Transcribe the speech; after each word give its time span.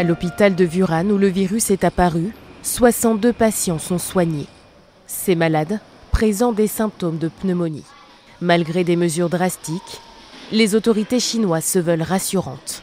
À 0.00 0.02
l'hôpital 0.02 0.54
de 0.54 0.64
Vuran 0.64 1.04
où 1.10 1.18
le 1.18 1.26
virus 1.26 1.70
est 1.70 1.84
apparu, 1.84 2.32
62 2.62 3.34
patients 3.34 3.78
sont 3.78 3.98
soignés. 3.98 4.46
Ces 5.06 5.34
malades 5.34 5.78
présentent 6.10 6.56
des 6.56 6.68
symptômes 6.68 7.18
de 7.18 7.28
pneumonie. 7.28 7.84
Malgré 8.40 8.82
des 8.82 8.96
mesures 8.96 9.28
drastiques, 9.28 10.00
les 10.52 10.74
autorités 10.74 11.20
chinoises 11.20 11.66
se 11.66 11.78
veulent 11.78 12.00
rassurantes. 12.00 12.82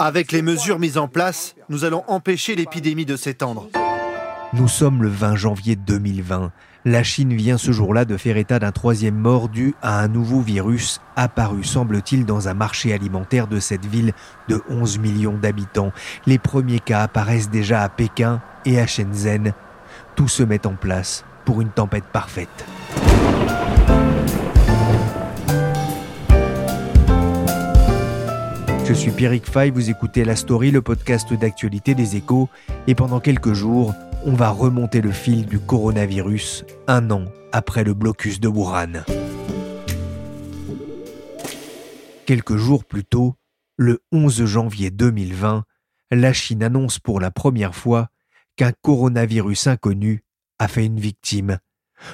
Avec 0.00 0.32
les 0.32 0.42
mesures 0.42 0.80
mises 0.80 0.98
en 0.98 1.06
place, 1.06 1.54
nous 1.68 1.84
allons 1.84 2.02
empêcher 2.08 2.56
l'épidémie 2.56 3.06
de 3.06 3.14
s'étendre. 3.14 3.68
Nous 4.54 4.68
sommes 4.68 5.02
le 5.02 5.08
20 5.08 5.36
janvier 5.36 5.76
2020. 5.76 6.52
La 6.84 7.02
Chine 7.02 7.32
vient 7.32 7.56
ce 7.56 7.72
jour-là 7.72 8.04
de 8.04 8.18
faire 8.18 8.36
état 8.36 8.58
d'un 8.58 8.70
troisième 8.70 9.14
mort 9.14 9.48
dû 9.48 9.74
à 9.80 10.00
un 10.00 10.08
nouveau 10.08 10.42
virus 10.42 11.00
apparu, 11.16 11.64
semble-t-il, 11.64 12.26
dans 12.26 12.48
un 12.48 12.54
marché 12.54 12.92
alimentaire 12.92 13.46
de 13.46 13.60
cette 13.60 13.86
ville 13.86 14.12
de 14.48 14.60
11 14.68 14.98
millions 14.98 15.38
d'habitants. 15.38 15.90
Les 16.26 16.38
premiers 16.38 16.80
cas 16.80 17.02
apparaissent 17.04 17.48
déjà 17.48 17.82
à 17.82 17.88
Pékin 17.88 18.42
et 18.66 18.78
à 18.78 18.86
Shenzhen. 18.86 19.54
Tout 20.16 20.28
se 20.28 20.42
met 20.42 20.66
en 20.66 20.74
place 20.74 21.24
pour 21.46 21.62
une 21.62 21.70
tempête 21.70 22.04
parfaite. 22.12 22.66
Je 28.84 28.92
suis 28.92 29.12
Pierrick 29.12 29.48
Fay, 29.50 29.70
vous 29.70 29.88
écoutez 29.88 30.26
La 30.26 30.36
Story, 30.36 30.70
le 30.70 30.82
podcast 30.82 31.32
d'actualité 31.32 31.94
des 31.94 32.16
échos, 32.16 32.50
et 32.86 32.94
pendant 32.94 33.20
quelques 33.20 33.54
jours, 33.54 33.94
on 34.24 34.34
va 34.34 34.50
remonter 34.50 35.00
le 35.00 35.10
fil 35.10 35.46
du 35.46 35.58
coronavirus, 35.58 36.64
un 36.86 37.10
an 37.10 37.24
après 37.50 37.84
le 37.84 37.94
blocus 37.94 38.40
de 38.40 38.48
Wuhan. 38.48 39.04
Quelques 42.26 42.56
jours 42.56 42.84
plus 42.84 43.04
tôt, 43.04 43.34
le 43.76 44.00
11 44.12 44.44
janvier 44.44 44.90
2020, 44.90 45.64
la 46.12 46.32
Chine 46.32 46.62
annonce 46.62 46.98
pour 46.98 47.20
la 47.20 47.30
première 47.30 47.74
fois 47.74 48.08
qu'un 48.56 48.72
coronavirus 48.82 49.66
inconnu 49.66 50.22
a 50.58 50.68
fait 50.68 50.86
une 50.86 51.00
victime. 51.00 51.58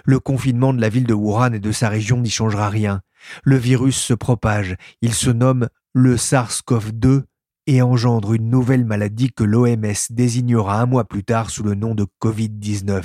Le 0.04 0.18
confinement 0.18 0.72
de 0.72 0.80
la 0.80 0.88
ville 0.88 1.06
de 1.06 1.14
Wuhan 1.14 1.52
et 1.52 1.60
de 1.60 1.72
sa 1.72 1.88
région 1.88 2.20
n'y 2.20 2.30
changera 2.30 2.70
rien. 2.70 3.02
Le 3.42 3.56
virus 3.56 3.96
se 3.96 4.14
propage, 4.14 4.76
il 5.02 5.12
se 5.12 5.30
nomme 5.30 5.68
le 5.92 6.16
SARS-CoV-2 6.16 7.24
et 7.68 7.82
engendre 7.82 8.32
une 8.32 8.48
nouvelle 8.48 8.86
maladie 8.86 9.30
que 9.30 9.44
l'OMS 9.44 10.08
désignera 10.08 10.80
un 10.80 10.86
mois 10.86 11.04
plus 11.04 11.22
tard 11.22 11.50
sous 11.50 11.62
le 11.62 11.74
nom 11.74 11.94
de 11.94 12.06
Covid-19. 12.18 13.04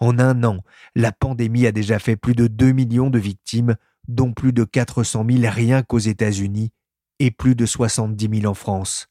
En 0.00 0.18
un 0.18 0.44
an, 0.44 0.64
la 0.96 1.12
pandémie 1.12 1.66
a 1.66 1.72
déjà 1.72 1.98
fait 1.98 2.16
plus 2.16 2.34
de 2.34 2.46
2 2.46 2.72
millions 2.72 3.10
de 3.10 3.18
victimes, 3.18 3.76
dont 4.08 4.32
plus 4.32 4.54
de 4.54 4.64
400 4.64 5.26
000 5.30 5.52
rien 5.52 5.82
qu'aux 5.82 5.98
États-Unis 5.98 6.70
et 7.18 7.30
plus 7.30 7.54
de 7.54 7.66
70 7.66 8.40
000 8.40 8.50
en 8.50 8.54
France. 8.54 9.08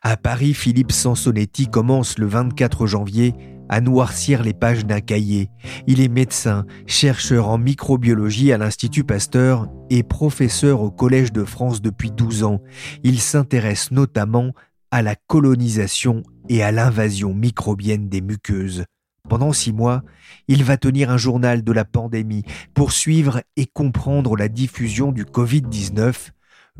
À 0.00 0.16
Paris, 0.16 0.54
Philippe 0.54 0.92
Sansonetti 0.92 1.66
commence 1.66 2.16
le 2.16 2.26
24 2.26 2.86
janvier 2.86 3.34
à 3.68 3.80
noircir 3.80 4.42
les 4.42 4.54
pages 4.54 4.86
d'un 4.86 5.00
cahier. 5.00 5.50
Il 5.86 6.00
est 6.00 6.08
médecin, 6.08 6.66
chercheur 6.86 7.48
en 7.48 7.58
microbiologie 7.58 8.52
à 8.52 8.58
l'Institut 8.58 9.04
Pasteur 9.04 9.68
et 9.90 10.02
professeur 10.02 10.80
au 10.80 10.90
Collège 10.90 11.32
de 11.32 11.44
France 11.44 11.82
depuis 11.82 12.10
12 12.10 12.44
ans. 12.44 12.62
Il 13.02 13.20
s'intéresse 13.20 13.90
notamment 13.90 14.52
à 14.90 15.02
la 15.02 15.14
colonisation 15.14 16.22
et 16.48 16.62
à 16.62 16.72
l'invasion 16.72 17.34
microbienne 17.34 18.08
des 18.08 18.20
muqueuses. 18.20 18.84
Pendant 19.28 19.52
six 19.52 19.72
mois, 19.72 20.02
il 20.48 20.64
va 20.64 20.78
tenir 20.78 21.10
un 21.10 21.18
journal 21.18 21.62
de 21.62 21.72
la 21.72 21.84
pandémie 21.84 22.44
pour 22.72 22.92
suivre 22.92 23.42
et 23.56 23.66
comprendre 23.66 24.36
la 24.36 24.48
diffusion 24.48 25.12
du 25.12 25.24
Covid-19 25.24 26.30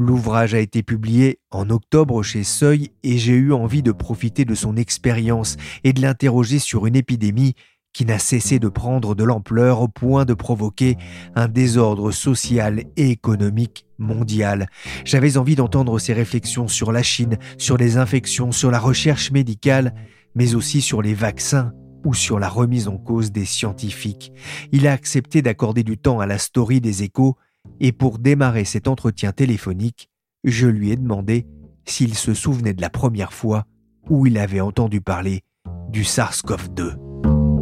L'ouvrage 0.01 0.55
a 0.55 0.61
été 0.61 0.85
publié 0.85 1.41
en 1.51 1.71
octobre 1.71 2.23
chez 2.23 2.45
Seuil 2.45 2.93
et 3.03 3.19
j'ai 3.19 3.33
eu 3.33 3.53
envie 3.53 3.83
de 3.83 3.91
profiter 3.91 4.45
de 4.45 4.55
son 4.55 4.77
expérience 4.77 5.57
et 5.83 5.93
de 5.93 6.01
l'interroger 6.01 6.61
sur 6.61 6.87
une 6.87 6.95
épidémie 6.95 7.55
qui 7.93 8.05
n'a 8.05 8.21
cessé 8.21 8.61
de 8.61 8.69
prendre 8.69 9.17
de 9.17 9.25
l'ampleur 9.25 9.81
au 9.81 9.89
point 9.89 10.25
de 10.25 10.35
provoquer 10.35 10.97
un 11.35 11.49
désordre 11.49 12.13
social 12.13 12.85
et 12.97 13.11
économique 13.11 13.87
mondial. 13.99 14.69
J'avais 15.05 15.37
envie 15.37 15.57
d'entendre 15.57 15.99
ses 15.99 16.13
réflexions 16.13 16.69
sur 16.69 16.93
la 16.93 17.03
Chine, 17.03 17.37
sur 17.57 17.77
les 17.77 17.97
infections, 17.97 18.53
sur 18.53 18.71
la 18.71 18.79
recherche 18.79 19.33
médicale, 19.33 19.95
mais 20.37 20.55
aussi 20.55 20.81
sur 20.81 21.03
les 21.03 21.15
vaccins 21.15 21.73
ou 22.05 22.15
sur 22.15 22.39
la 22.39 22.49
remise 22.49 22.87
en 22.87 22.99
cause 22.99 23.33
des 23.33 23.45
scientifiques. 23.45 24.33
Il 24.71 24.87
a 24.87 24.93
accepté 24.93 25.43
d'accorder 25.43 25.83
du 25.83 25.99
temps 25.99 26.21
à 26.21 26.27
la 26.27 26.39
story 26.39 26.81
des 26.81 27.03
échos 27.03 27.37
et 27.81 27.93
pour 27.93 28.19
démarrer 28.19 28.65
cet 28.65 28.89
entretien 28.89 29.33
téléphonique, 29.33 30.11
je 30.45 30.67
lui 30.67 30.91
ai 30.91 30.97
demandé 30.97 31.47
s'il 31.85 32.15
se 32.15 32.35
souvenait 32.35 32.75
de 32.75 32.83
la 32.83 32.91
première 32.91 33.33
fois 33.33 33.65
où 34.09 34.27
il 34.27 34.39
avait 34.39 34.61
entendu 34.61 35.01
parler 35.01 35.43
du 35.91 36.03
SARS-CoV-2. 36.03 37.09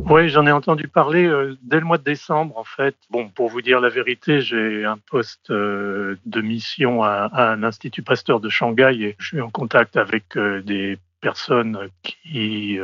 Oui, 0.08 0.28
j'en 0.28 0.46
ai 0.46 0.52
entendu 0.52 0.86
parler 0.86 1.26
euh, 1.26 1.58
dès 1.62 1.80
le 1.80 1.84
mois 1.84 1.98
de 1.98 2.04
décembre, 2.04 2.56
en 2.56 2.64
fait. 2.64 2.94
Bon, 3.10 3.28
pour 3.28 3.48
vous 3.48 3.60
dire 3.60 3.80
la 3.80 3.88
vérité, 3.88 4.40
j'ai 4.40 4.84
un 4.84 4.98
poste 5.10 5.50
euh, 5.50 6.16
de 6.26 6.40
mission 6.40 7.02
à, 7.02 7.28
un 7.32 7.64
institut 7.64 8.02
Pasteur 8.02 8.38
de 8.38 8.48
Shanghai 8.48 8.94
et 9.00 9.16
je 9.18 9.26
suis 9.26 9.40
en 9.40 9.50
contact 9.50 9.96
avec 9.96 10.36
euh, 10.36 10.62
des 10.62 10.96
personnes 11.26 11.88
qui 12.02 12.78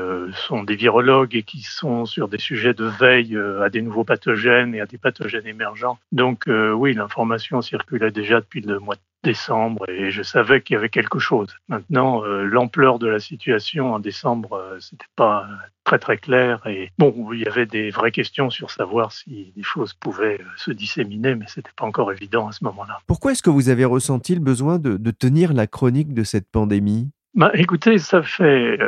sont 0.49 0.63
des 0.65 0.77
virologues 0.77 1.37
et 1.37 1.43
qui 1.43 1.63
sont 1.63 2.05
sur 2.07 2.27
des 2.29 2.39
sujets 2.39 2.75
de 2.75 2.85
veille 2.85 3.39
à 3.67 3.69
des 3.69 3.83
nouveaux 3.83 4.05
pathogènes 4.05 4.75
et 4.75 4.81
à 4.81 4.87
des 4.87 4.99
pathogènes 4.99 5.47
émergents. 5.47 5.99
Donc 6.11 6.45
oui, 6.49 6.95
l'information 6.95 7.63
circulait 7.63 8.11
déjà 8.11 8.41
depuis 8.41 8.61
le 8.61 8.79
mois 8.79 8.97
de 8.97 9.01
décembre 9.23 9.89
et 9.89 10.11
je 10.11 10.23
savais 10.23 10.63
qu'il 10.63 10.75
y 10.75 10.77
avait 10.77 10.89
quelque 10.89 11.19
chose. 11.19 11.49
Maintenant, 11.69 12.25
euh, 12.25 12.43
l'ampleur 12.43 12.99
de 12.99 13.07
la 13.07 13.21
situation 13.21 13.95
en 13.95 13.99
décembre, 13.99 14.55
euh, 14.55 14.79
c'était 14.81 15.07
pas 15.17 15.47
très 15.85 15.99
très 15.99 16.19
clair 16.19 16.67
et 16.67 16.91
bon, 16.99 17.33
il 17.33 17.41
y 17.41 17.47
avait 17.47 17.67
des 17.67 17.91
vraies 17.91 18.11
questions 18.11 18.51
sur 18.51 18.71
savoir 18.71 19.13
si 19.13 19.53
des 19.57 19.63
choses 19.63 19.95
pouvaient 19.95 20.41
euh, 20.41 20.47
se 20.57 20.71
disséminer, 20.71 21.35
mais 21.35 21.47
c'était 21.49 21.71
pas 21.77 21.87
encore 21.87 22.13
évident 22.13 22.49
à 22.49 22.53
ce 22.53 22.65
moment-là. 22.65 22.99
Pourquoi 23.07 23.33
est-ce 23.33 23.43
que 23.43 23.51
vous 23.51 23.69
avez 23.69 23.85
ressenti 23.85 24.35
le 24.35 24.41
besoin 24.41 24.79
de 24.79 25.11
tenir 25.11 25.53
la 25.53 25.67
chronique 25.67 26.15
de 26.15 26.25
cette 26.25 26.51
pandémie? 26.51 27.11
Bah, 27.35 27.51
écoutez, 27.55 27.97
ça 27.97 28.23
fait 28.23 28.79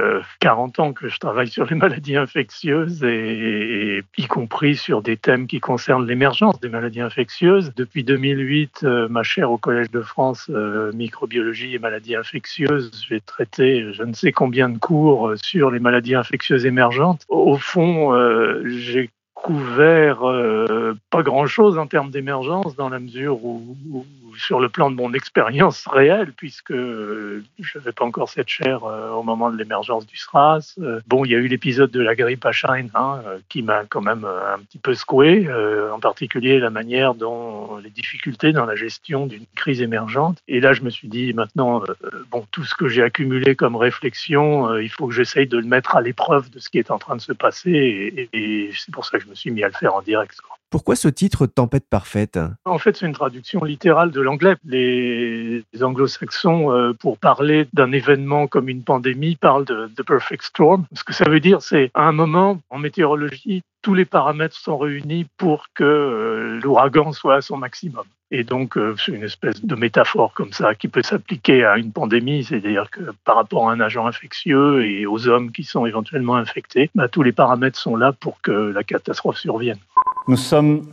40 0.40 0.78
euh, 0.78 0.82
ans 0.82 0.92
que 0.92 1.08
je 1.08 1.18
travaille 1.18 1.48
sur 1.48 1.64
les 1.64 1.76
maladies 1.76 2.16
infectieuses 2.16 3.02
et, 3.02 4.02
y 4.18 4.26
compris 4.26 4.76
sur 4.76 5.00
des 5.00 5.16
thèmes 5.16 5.46
qui 5.46 5.60
concernent 5.60 6.06
l'émergence 6.06 6.60
des 6.60 6.68
maladies 6.68 7.00
infectieuses. 7.00 7.72
Depuis 7.74 8.04
2008, 8.04 8.80
euh, 8.84 9.08
ma 9.08 9.22
chaire 9.22 9.50
au 9.50 9.56
Collège 9.56 9.90
de 9.90 10.02
France, 10.02 10.50
euh, 10.50 10.92
microbiologie 10.92 11.74
et 11.74 11.78
maladies 11.78 12.16
infectieuses, 12.16 12.90
j'ai 13.08 13.22
traité 13.22 13.92
je 13.94 14.02
ne 14.02 14.12
sais 14.12 14.32
combien 14.32 14.68
de 14.68 14.76
cours 14.76 15.32
sur 15.36 15.70
les 15.70 15.80
maladies 15.80 16.14
infectieuses 16.14 16.66
émergentes. 16.66 17.24
Au 17.28 17.56
fond, 17.56 18.12
j'ai 18.66 19.10
couvert 19.44 20.20
pas 21.10 21.22
grand-chose 21.22 21.76
en 21.76 21.86
termes 21.86 22.10
d'émergence 22.10 22.76
dans 22.76 22.88
la 22.88 22.98
mesure 22.98 23.44
où, 23.44 23.76
sur 24.36 24.60
le 24.60 24.68
plan 24.68 24.90
de 24.90 24.96
mon 24.96 25.12
expérience 25.12 25.86
réelle, 25.86 26.32
puisque 26.32 26.72
je 26.72 27.78
n'avais 27.78 27.92
pas 27.92 28.04
encore 28.04 28.28
cette 28.28 28.48
chair 28.48 28.84
euh, 28.84 29.10
au 29.10 29.22
moment 29.22 29.50
de 29.50 29.56
l'émergence 29.56 30.06
du 30.06 30.16
SRAS. 30.16 30.74
Euh, 30.80 31.00
bon, 31.06 31.24
il 31.24 31.32
y 31.32 31.34
a 31.34 31.38
eu 31.38 31.46
l'épisode 31.46 31.90
de 31.90 32.00
la 32.00 32.14
grippe 32.14 32.44
H1N1 32.44 32.90
hein, 32.94 33.22
euh, 33.26 33.38
qui 33.48 33.62
m'a 33.62 33.84
quand 33.84 34.00
même 34.00 34.24
un 34.24 34.58
petit 34.60 34.78
peu 34.78 34.94
secoué, 34.94 35.48
en 35.92 36.00
particulier 36.00 36.58
la 36.58 36.70
manière 36.70 37.14
dont 37.14 37.76
les 37.76 37.90
difficultés 37.90 38.52
dans 38.52 38.64
la 38.64 38.76
gestion 38.76 39.26
d'une 39.26 39.44
crise 39.54 39.82
émergente. 39.82 40.38
Et 40.48 40.60
là, 40.60 40.72
je 40.72 40.82
me 40.82 40.90
suis 40.90 41.08
dit, 41.08 41.32
maintenant, 41.32 41.82
bon, 42.30 42.46
tout 42.50 42.64
ce 42.64 42.74
que 42.74 42.88
j'ai 42.88 43.02
accumulé 43.02 43.56
comme 43.56 43.76
réflexion, 43.76 44.76
il 44.78 44.88
faut 44.88 45.06
que 45.06 45.14
j'essaye 45.14 45.46
de 45.46 45.58
le 45.58 45.66
mettre 45.66 45.96
à 45.96 46.00
l'épreuve 46.00 46.50
de 46.50 46.58
ce 46.58 46.68
qui 46.68 46.78
est 46.78 46.90
en 46.90 46.98
train 46.98 47.16
de 47.16 47.20
se 47.20 47.32
passer. 47.32 47.70
Et, 47.70 48.28
et 48.32 48.70
c'est 48.74 48.92
pour 48.92 49.04
ça 49.04 49.18
que 49.18 49.24
je 49.24 49.28
me 49.28 49.33
suis 49.34 49.50
mis 49.50 49.62
à 49.62 49.68
le 49.68 49.74
faire 49.74 49.94
en 49.94 50.02
direct. 50.02 50.38
Pourquoi 50.74 50.96
ce 50.96 51.06
titre 51.06 51.46
Tempête 51.46 51.88
parfaite? 51.88 52.36
En 52.64 52.78
fait, 52.78 52.96
c'est 52.96 53.06
une 53.06 53.12
traduction 53.12 53.62
littérale 53.62 54.10
de 54.10 54.20
l'anglais. 54.20 54.56
Les, 54.64 55.62
anglo-saxons, 55.80 56.72
euh, 56.72 56.92
pour 56.94 57.18
parler 57.18 57.68
d'un 57.72 57.92
événement 57.92 58.48
comme 58.48 58.68
une 58.68 58.82
pandémie, 58.82 59.36
parlent 59.36 59.66
de 59.66 59.88
The 59.96 60.02
Perfect 60.02 60.42
Storm. 60.42 60.84
Ce 60.92 61.04
que 61.04 61.12
ça 61.12 61.28
veut 61.28 61.38
dire, 61.38 61.62
c'est 61.62 61.92
à 61.94 62.08
un 62.08 62.12
moment, 62.12 62.60
en 62.70 62.78
météorologie, 62.78 63.62
tous 63.84 63.92
les 63.92 64.06
paramètres 64.06 64.56
sont 64.56 64.78
réunis 64.78 65.26
pour 65.36 65.66
que 65.74 65.84
euh, 65.84 66.58
l'ouragan 66.62 67.12
soit 67.12 67.34
à 67.36 67.40
son 67.42 67.58
maximum. 67.58 68.04
Et 68.30 68.42
donc, 68.42 68.78
euh, 68.78 68.96
c'est 68.96 69.12
une 69.12 69.22
espèce 69.22 69.62
de 69.62 69.74
métaphore 69.74 70.32
comme 70.32 70.54
ça 70.54 70.74
qui 70.74 70.88
peut 70.88 71.02
s'appliquer 71.02 71.66
à 71.66 71.76
une 71.76 71.92
pandémie, 71.92 72.44
c'est-à-dire 72.44 72.90
que 72.90 73.02
par 73.26 73.36
rapport 73.36 73.68
à 73.68 73.74
un 73.74 73.80
agent 73.80 74.06
infectieux 74.06 74.86
et 74.86 75.04
aux 75.04 75.28
hommes 75.28 75.52
qui 75.52 75.64
sont 75.64 75.84
éventuellement 75.84 76.36
infectés, 76.36 76.90
bah, 76.94 77.08
tous 77.08 77.22
les 77.22 77.32
paramètres 77.32 77.78
sont 77.78 77.94
là 77.94 78.12
pour 78.12 78.40
que 78.40 78.50
la 78.50 78.82
catastrophe 78.84 79.36
survienne. 79.36 79.78
Nous 80.28 80.38
sommes 80.38 80.86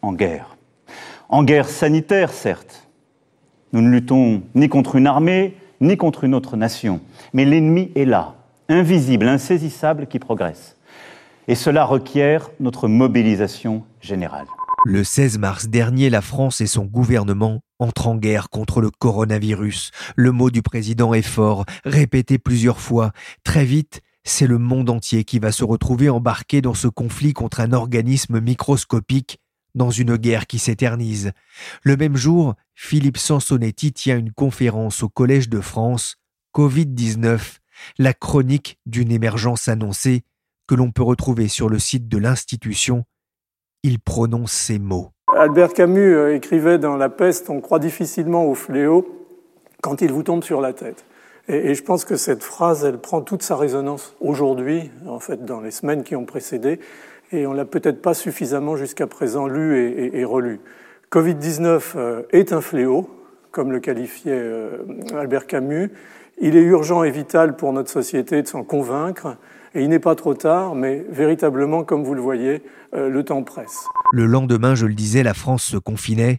en 0.00 0.12
guerre. 0.12 0.46
En 1.28 1.42
guerre 1.42 1.68
sanitaire, 1.68 2.30
certes. 2.30 2.86
Nous 3.72 3.82
ne 3.82 3.90
luttons 3.90 4.44
ni 4.54 4.68
contre 4.68 4.94
une 4.94 5.08
armée, 5.08 5.56
ni 5.80 5.96
contre 5.96 6.22
une 6.22 6.36
autre 6.36 6.56
nation. 6.56 7.00
Mais 7.32 7.44
l'ennemi 7.44 7.90
est 7.96 8.04
là, 8.04 8.36
invisible, 8.68 9.26
insaisissable, 9.26 10.06
qui 10.06 10.20
progresse. 10.20 10.75
Et 11.48 11.54
cela 11.54 11.84
requiert 11.84 12.50
notre 12.58 12.88
mobilisation 12.88 13.84
générale. 14.00 14.46
Le 14.84 15.04
16 15.04 15.38
mars 15.38 15.68
dernier, 15.68 16.10
la 16.10 16.20
France 16.20 16.60
et 16.60 16.66
son 16.66 16.84
gouvernement 16.84 17.60
entrent 17.78 18.08
en 18.08 18.16
guerre 18.16 18.50
contre 18.50 18.80
le 18.80 18.90
coronavirus. 18.90 19.90
Le 20.16 20.32
mot 20.32 20.50
du 20.50 20.62
président 20.62 21.14
est 21.14 21.22
fort, 21.22 21.64
répété 21.84 22.38
plusieurs 22.38 22.80
fois. 22.80 23.12
Très 23.44 23.64
vite, 23.64 24.00
c'est 24.24 24.46
le 24.46 24.58
monde 24.58 24.90
entier 24.90 25.24
qui 25.24 25.38
va 25.38 25.52
se 25.52 25.64
retrouver 25.64 26.08
embarqué 26.08 26.62
dans 26.62 26.74
ce 26.74 26.88
conflit 26.88 27.32
contre 27.32 27.60
un 27.60 27.72
organisme 27.72 28.40
microscopique, 28.40 29.38
dans 29.74 29.90
une 29.90 30.16
guerre 30.16 30.46
qui 30.46 30.58
s'éternise. 30.58 31.32
Le 31.82 31.96
même 31.96 32.16
jour, 32.16 32.54
Philippe 32.74 33.18
Sansonetti 33.18 33.92
tient 33.92 34.18
une 34.18 34.32
conférence 34.32 35.02
au 35.02 35.08
Collège 35.08 35.48
de 35.48 35.60
France, 35.60 36.16
Covid-19, 36.54 37.58
la 37.98 38.14
chronique 38.14 38.78
d'une 38.86 39.12
émergence 39.12 39.68
annoncée, 39.68 40.24
que 40.66 40.74
l'on 40.74 40.90
peut 40.90 41.02
retrouver 41.02 41.48
sur 41.48 41.68
le 41.68 41.78
site 41.78 42.08
de 42.08 42.18
l'institution. 42.18 43.04
Il 43.82 44.00
prononce 44.00 44.52
ces 44.52 44.78
mots. 44.78 45.10
Albert 45.36 45.72
Camus 45.74 46.14
euh, 46.14 46.34
écrivait 46.34 46.78
dans 46.78 46.96
La 46.96 47.08
peste, 47.08 47.50
on 47.50 47.60
croit 47.60 47.78
difficilement 47.78 48.46
au 48.46 48.54
fléau 48.54 49.06
quand 49.82 50.00
il 50.00 50.10
vous 50.10 50.22
tombe 50.22 50.42
sur 50.42 50.60
la 50.60 50.72
tête. 50.72 51.04
Et, 51.48 51.74
je 51.74 51.82
pense 51.82 52.04
que 52.04 52.16
cette 52.16 52.42
phrase, 52.42 52.84
elle 52.84 52.98
prend 52.98 53.20
toute 53.20 53.42
sa 53.42 53.56
résonance 53.56 54.16
aujourd'hui, 54.20 54.90
en 55.06 55.20
fait, 55.20 55.44
dans 55.44 55.60
les 55.60 55.70
semaines 55.70 56.02
qui 56.02 56.16
ont 56.16 56.24
précédé, 56.24 56.80
et 57.32 57.46
on 57.46 57.52
l'a 57.52 57.64
peut-être 57.64 58.02
pas 58.02 58.14
suffisamment 58.14 58.76
jusqu'à 58.76 59.06
présent 59.06 59.46
lu 59.46 59.78
et, 59.78 60.18
et, 60.18 60.24
relue. 60.24 60.60
Covid-19 61.12 61.80
euh, 61.96 62.22
est 62.30 62.52
un 62.52 62.60
fléau, 62.60 63.08
comme 63.52 63.70
le 63.70 63.78
qualifiait 63.78 64.32
euh, 64.32 64.78
Albert 65.16 65.46
Camus. 65.46 65.92
Il 66.38 66.56
est 66.56 66.62
urgent 66.62 67.04
et 67.04 67.10
vital 67.10 67.56
pour 67.56 67.72
notre 67.72 67.90
société 67.90 68.42
de 68.42 68.48
s'en 68.48 68.64
convaincre. 68.64 69.36
Et 69.76 69.82
il 69.82 69.90
n'est 69.90 69.98
pas 69.98 70.14
trop 70.14 70.32
tard, 70.32 70.74
mais 70.74 71.04
véritablement, 71.10 71.84
comme 71.84 72.02
vous 72.02 72.14
le 72.14 72.22
voyez, 72.22 72.62
euh, 72.94 73.10
le 73.10 73.22
temps 73.24 73.42
presse. 73.42 73.84
Le 74.10 74.24
lendemain, 74.24 74.74
je 74.74 74.86
le 74.86 74.94
disais, 74.94 75.22
la 75.22 75.34
France 75.34 75.64
se 75.64 75.76
confinait. 75.76 76.38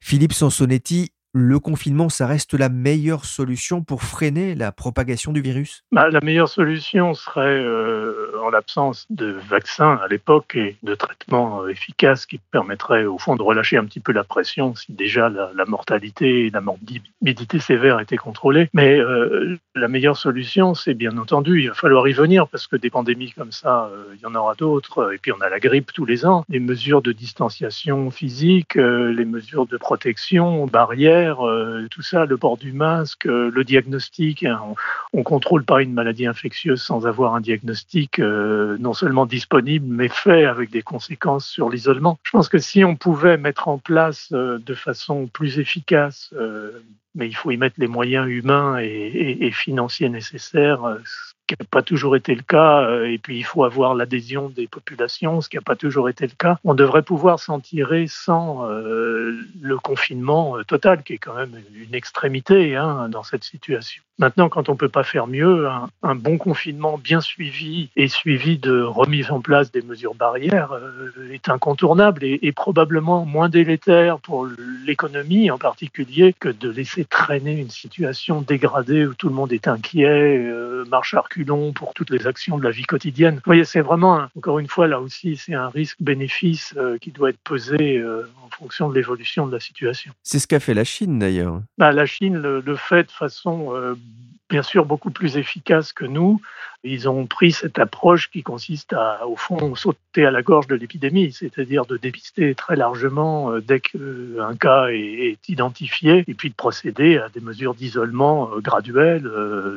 Philippe 0.00 0.32
Sansonetti 0.32 1.10
le 1.36 1.58
confinement, 1.58 2.08
ça 2.08 2.26
reste 2.26 2.54
la 2.54 2.70
meilleure 2.70 3.26
solution 3.26 3.82
pour 3.82 4.02
freiner 4.02 4.54
la 4.54 4.72
propagation 4.72 5.32
du 5.32 5.42
virus? 5.42 5.84
Bah, 5.92 6.08
La 6.08 6.22
meilleure 6.22 6.48
solution 6.48 7.12
serait, 7.12 7.60
euh, 7.60 8.40
en 8.42 8.48
l'absence 8.48 9.04
de 9.10 9.36
vaccins 9.46 10.00
à 10.02 10.08
l'époque 10.08 10.56
et 10.56 10.76
de 10.82 10.94
traitements 10.94 11.62
euh, 11.62 11.68
efficaces 11.68 12.24
qui 12.24 12.38
permettraient 12.38 13.04
au 13.04 13.18
fond 13.18 13.36
de 13.36 13.42
relâcher 13.42 13.76
un 13.76 13.84
petit 13.84 14.00
peu 14.00 14.12
la 14.12 14.24
pression 14.24 14.74
si 14.74 14.92
déjà 14.92 15.28
la, 15.28 15.66
mortalité 15.66 16.46
et 16.46 16.50
la 16.50 16.62
morbidité 16.62 17.58
sévère 17.58 18.00
étaient 18.00 18.16
contrôlées. 18.16 18.70
Mais 18.72 18.98
euh, 18.98 19.58
la 19.74 19.88
meilleure 19.88 20.16
solution, 20.16 20.72
c'est 20.74 20.94
bien 20.94 21.18
entendu, 21.18 21.60
il 21.60 21.68
va 21.68 21.74
falloir 21.74 22.08
y 22.08 22.14
venir 22.14 22.48
parce 22.48 22.66
que 22.66 22.76
des 22.76 22.88
pandémies 22.88 23.32
comme 23.32 23.52
ça, 23.52 23.90
il 24.14 24.20
y 24.20 24.26
en 24.26 24.34
aura 24.34 24.54
d'autres. 24.54 25.12
Et 25.12 25.18
puis 25.18 25.32
on 25.32 25.40
a 25.42 25.50
la 25.50 25.60
grippe 25.60 25.92
tous 25.92 26.06
les 26.06 26.24
ans. 26.24 26.44
Les 26.48 26.60
mesures 26.60 27.02
de 27.02 27.12
distanciation 27.12 28.10
physique, 28.10 28.76
les 28.76 29.24
mesures 29.26 29.66
de 29.66 29.76
protection, 29.76 30.64
barrières, 30.66 31.25
euh, 31.34 31.86
tout 31.90 32.02
ça, 32.02 32.24
le 32.24 32.36
port 32.36 32.56
du 32.56 32.72
masque, 32.72 33.26
euh, 33.26 33.50
le 33.52 33.64
diagnostic. 33.64 34.44
Hein, 34.44 34.60
on, 35.12 35.18
ne 35.18 35.22
contrôle 35.22 35.64
pas 35.64 35.82
une 35.82 35.92
maladie 35.92 36.26
infectieuse 36.26 36.82
sans 36.82 37.06
avoir 37.06 37.34
un 37.34 37.40
diagnostic 37.40 38.18
euh, 38.18 38.76
non 38.78 38.92
seulement 38.92 39.26
disponible, 39.26 39.86
mais 39.88 40.08
fait 40.08 40.44
avec 40.44 40.70
des 40.70 40.82
conséquences 40.82 41.46
sur 41.46 41.70
l'isolement. 41.70 42.18
Je 42.22 42.30
pense 42.30 42.48
que 42.48 42.58
si 42.58 42.84
on 42.84 42.96
pouvait 42.96 43.36
mettre 43.36 43.68
en 43.68 43.78
place 43.78 44.32
de 44.32 44.74
façon 44.74 45.26
plus 45.26 45.58
efficace 45.58 46.32
mais 47.14 47.28
il 47.28 47.34
faut 47.34 47.50
y 47.50 47.56
mettre 47.56 47.76
les 47.78 47.86
moyens 47.86 48.28
humains 48.28 48.78
et, 48.78 49.50
financiers 49.50 50.10
nécessaires, 50.10 50.98
ce 51.04 51.35
qui 51.46 51.54
n'a 51.58 51.66
pas 51.70 51.82
toujours 51.82 52.16
été 52.16 52.34
le 52.34 52.42
cas, 52.42 52.82
euh, 52.82 53.04
et 53.04 53.18
puis 53.18 53.38
il 53.38 53.44
faut 53.44 53.64
avoir 53.64 53.94
l'adhésion 53.94 54.48
des 54.48 54.66
populations, 54.66 55.40
ce 55.40 55.48
qui 55.48 55.56
n'a 55.56 55.62
pas 55.62 55.76
toujours 55.76 56.08
été 56.08 56.26
le 56.26 56.32
cas. 56.36 56.58
On 56.64 56.74
devrait 56.74 57.02
pouvoir 57.02 57.38
s'en 57.38 57.60
tirer 57.60 58.06
sans 58.08 58.68
euh, 58.68 59.38
le 59.60 59.78
confinement 59.78 60.58
euh, 60.58 60.64
total, 60.64 61.02
qui 61.02 61.14
est 61.14 61.18
quand 61.18 61.34
même 61.34 61.54
une 61.74 61.94
extrémité 61.94 62.76
hein, 62.76 63.08
dans 63.08 63.22
cette 63.22 63.44
situation. 63.44 64.02
Maintenant, 64.18 64.48
quand 64.48 64.70
on 64.70 64.72
ne 64.72 64.78
peut 64.78 64.88
pas 64.88 65.04
faire 65.04 65.26
mieux, 65.26 65.68
un, 66.02 66.14
bon 66.14 66.38
confinement 66.38 66.96
bien 66.96 67.20
suivi 67.20 67.90
et 67.96 68.08
suivi 68.08 68.56
de 68.56 68.80
remise 68.80 69.30
en 69.30 69.40
place 69.40 69.70
des 69.70 69.82
mesures 69.82 70.14
barrières 70.14 70.70
est 71.30 71.50
incontournable 71.50 72.24
et, 72.24 72.52
probablement 72.52 73.26
moins 73.26 73.50
délétère 73.50 74.18
pour 74.18 74.48
l'économie 74.86 75.50
en 75.50 75.58
particulier 75.58 76.32
que 76.32 76.48
de 76.48 76.70
laisser 76.70 77.04
traîner 77.04 77.60
une 77.60 77.68
situation 77.68 78.40
dégradée 78.40 79.04
où 79.04 79.12
tout 79.12 79.28
le 79.28 79.34
monde 79.34 79.52
est 79.52 79.68
inquiet, 79.68 80.42
marche 80.88 81.12
à 81.12 81.20
pour 81.44 81.94
toutes 81.94 82.10
les 82.10 82.26
actions 82.26 82.58
de 82.58 82.64
la 82.64 82.70
vie 82.70 82.84
quotidienne. 82.84 83.36
Vous 83.36 83.42
voyez, 83.44 83.64
c'est 83.64 83.80
vraiment, 83.80 84.26
encore 84.36 84.58
une 84.58 84.68
fois, 84.68 84.86
là 84.86 85.00
aussi, 85.00 85.36
c'est 85.36 85.54
un 85.54 85.68
risque-bénéfice 85.68 86.74
euh, 86.76 86.98
qui 86.98 87.10
doit 87.10 87.30
être 87.30 87.38
pesé 87.38 87.98
euh, 87.98 88.22
en 88.44 88.48
fonction 88.50 88.88
de 88.88 88.94
l'évolution 88.94 89.46
de 89.46 89.52
la 89.52 89.60
situation. 89.60 90.12
C'est 90.22 90.38
ce 90.38 90.46
qu'a 90.46 90.60
fait 90.60 90.74
la 90.74 90.84
Chine 90.84 91.18
d'ailleurs. 91.18 91.60
Bah, 91.78 91.92
la 91.92 92.06
Chine 92.06 92.36
le, 92.36 92.76
fait 92.76 93.04
de 93.04 93.10
façon 93.10 93.74
euh, 93.74 93.94
bien 94.48 94.62
sûr 94.62 94.84
beaucoup 94.84 95.10
plus 95.10 95.36
efficace 95.36 95.92
que 95.92 96.04
nous. 96.04 96.40
Ils 96.84 97.08
ont 97.08 97.26
pris 97.26 97.50
cette 97.50 97.80
approche 97.80 98.30
qui 98.30 98.44
consiste 98.44 98.92
à, 98.92 99.26
au 99.26 99.34
fond, 99.34 99.74
sauter 99.74 100.24
à 100.24 100.30
la 100.30 100.42
gorge 100.42 100.68
de 100.68 100.76
l'épidémie, 100.76 101.32
c'est-à-dire 101.32 101.84
de 101.84 101.96
dépister 101.96 102.54
très 102.54 102.76
largement 102.76 103.58
dès 103.58 103.80
qu'un 103.80 104.54
cas 104.60 104.86
est, 104.90 105.38
identifié, 105.48 106.22
et 106.28 106.34
puis 106.34 106.50
de 106.50 106.54
procéder 106.54 107.18
à 107.18 107.28
des 107.28 107.40
mesures 107.40 107.74
d'isolement 107.74 108.50
graduelles, 108.58 109.28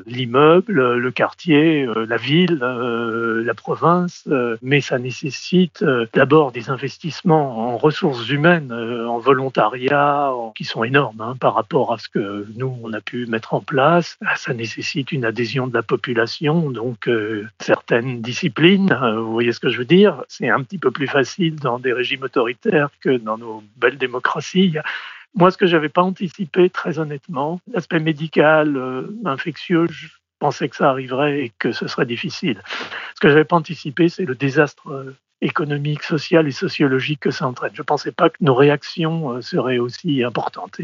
l'immeuble, 0.05 0.97
le 0.97 1.11
quartier, 1.11 1.48
la 1.55 2.17
ville, 2.17 2.59
la 2.59 3.53
province. 3.53 4.27
Mais 4.61 4.81
ça 4.81 4.99
nécessite 4.99 5.83
d'abord 6.13 6.51
des 6.51 6.69
investissements 6.69 7.73
en 7.73 7.77
ressources 7.77 8.29
humaines, 8.29 8.71
en 8.71 9.19
volontariat, 9.19 10.31
qui 10.55 10.63
sont 10.63 10.83
énormes 10.83 11.21
hein, 11.21 11.35
par 11.39 11.55
rapport 11.55 11.93
à 11.93 11.97
ce 11.97 12.09
que 12.09 12.45
nous, 12.55 12.77
on 12.83 12.93
a 12.93 13.01
pu 13.01 13.25
mettre 13.25 13.53
en 13.53 13.61
place. 13.61 14.17
Ça 14.35 14.53
nécessite 14.53 15.11
une 15.11 15.25
adhésion 15.25 15.67
de 15.67 15.73
la 15.73 15.83
population, 15.83 16.71
donc 16.71 17.07
euh, 17.07 17.47
certaines 17.59 18.21
disciplines, 18.21 18.91
euh, 18.91 19.19
vous 19.19 19.31
voyez 19.31 19.51
ce 19.51 19.59
que 19.59 19.69
je 19.69 19.77
veux 19.77 19.85
dire, 19.85 20.23
c'est 20.27 20.49
un 20.49 20.61
petit 20.63 20.77
peu 20.77 20.91
plus 20.91 21.07
facile 21.07 21.55
dans 21.55 21.79
des 21.79 21.93
régimes 21.93 22.23
autoritaires 22.23 22.89
que 23.01 23.17
dans 23.17 23.37
nos 23.37 23.63
belles 23.77 23.97
démocraties. 23.97 24.75
Moi, 25.35 25.51
ce 25.51 25.57
que 25.57 25.67
je 25.67 25.75
n'avais 25.75 25.89
pas 25.89 26.01
anticipé, 26.01 26.69
très 26.69 26.97
honnêtement, 26.99 27.61
l'aspect 27.71 27.99
médical, 27.99 28.75
euh, 28.77 29.03
infectieux, 29.25 29.87
je 29.89 30.07
pensais 30.39 30.69
que 30.69 30.75
ça 30.75 30.89
arriverait 30.89 31.39
et 31.45 31.51
que 31.59 31.71
ce 31.71 31.87
serait 31.87 32.05
difficile. 32.05 32.61
Ce 33.15 33.19
que 33.19 33.27
je 33.27 33.33
n'avais 33.33 33.45
pas 33.45 33.57
anticipé, 33.57 34.09
c'est 34.09 34.25
le 34.25 34.35
désastre 34.35 35.15
économique, 35.41 36.03
social 36.03 36.47
et 36.47 36.51
sociologique 36.51 37.21
que 37.21 37.31
ça 37.31 37.47
entraîne. 37.47 37.71
Je 37.73 37.81
ne 37.81 37.85
pensais 37.85 38.11
pas 38.11 38.29
que 38.29 38.37
nos 38.41 38.55
réactions 38.55 39.41
seraient 39.41 39.79
aussi 39.79 40.23
importantes. 40.23 40.79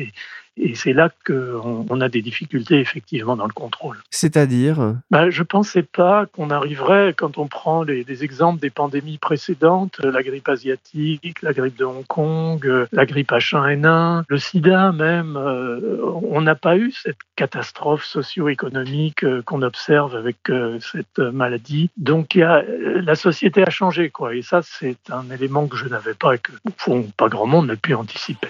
Et 0.57 0.75
c'est 0.75 0.93
là 0.93 1.09
qu'on 1.25 1.85
on 1.89 2.01
a 2.01 2.09
des 2.09 2.21
difficultés 2.21 2.79
effectivement 2.79 3.35
dans 3.35 3.47
le 3.47 3.53
contrôle. 3.53 3.97
C'est-à-dire 4.09 4.95
ben, 5.11 5.29
Je 5.29 5.41
ne 5.41 5.45
pensais 5.45 5.83
pas 5.83 6.25
qu'on 6.27 6.49
arriverait, 6.49 7.13
quand 7.13 7.37
on 7.37 7.47
prend 7.47 7.83
les, 7.83 8.05
exemples 8.23 8.61
des 8.61 8.69
pandémies 8.69 9.17
précédentes, 9.17 9.99
la 9.99 10.23
grippe 10.23 10.47
asiatique, 10.47 11.41
la 11.41 11.53
grippe 11.53 11.77
de 11.77 11.85
Hong 11.85 12.05
Kong, 12.07 12.87
la 12.91 13.05
grippe 13.05 13.31
H1N1, 13.31 14.23
le 14.27 14.37
sida 14.37 14.91
même, 14.91 15.35
euh, 15.37 15.99
on 16.23 16.41
n'a 16.41 16.55
pas 16.55 16.77
eu 16.77 16.91
cette 16.91 17.17
catastrophe 17.35 18.03
socio-économique 18.03 19.23
euh, 19.23 19.41
qu'on 19.41 19.61
observe 19.61 20.15
avec 20.15 20.49
euh, 20.49 20.79
cette 20.79 21.19
maladie. 21.19 21.89
Donc 21.97 22.35
y 22.35 22.43
a, 22.43 22.63
la 22.67 23.15
société 23.15 23.63
a 23.63 23.69
changé. 23.69 24.09
Quoi. 24.09 24.35
Et 24.35 24.41
ça, 24.41 24.61
c'est 24.63 25.09
un 25.09 25.29
élément 25.31 25.67
que 25.67 25.77
je 25.77 25.87
n'avais 25.87 26.13
pas 26.13 26.35
et 26.35 26.39
que, 26.39 26.51
au 26.65 26.71
fond, 26.77 27.07
pas 27.17 27.27
grand 27.27 27.47
monde 27.47 27.67
n'a 27.67 27.75
pu 27.75 27.93
anticiper. 27.93 28.49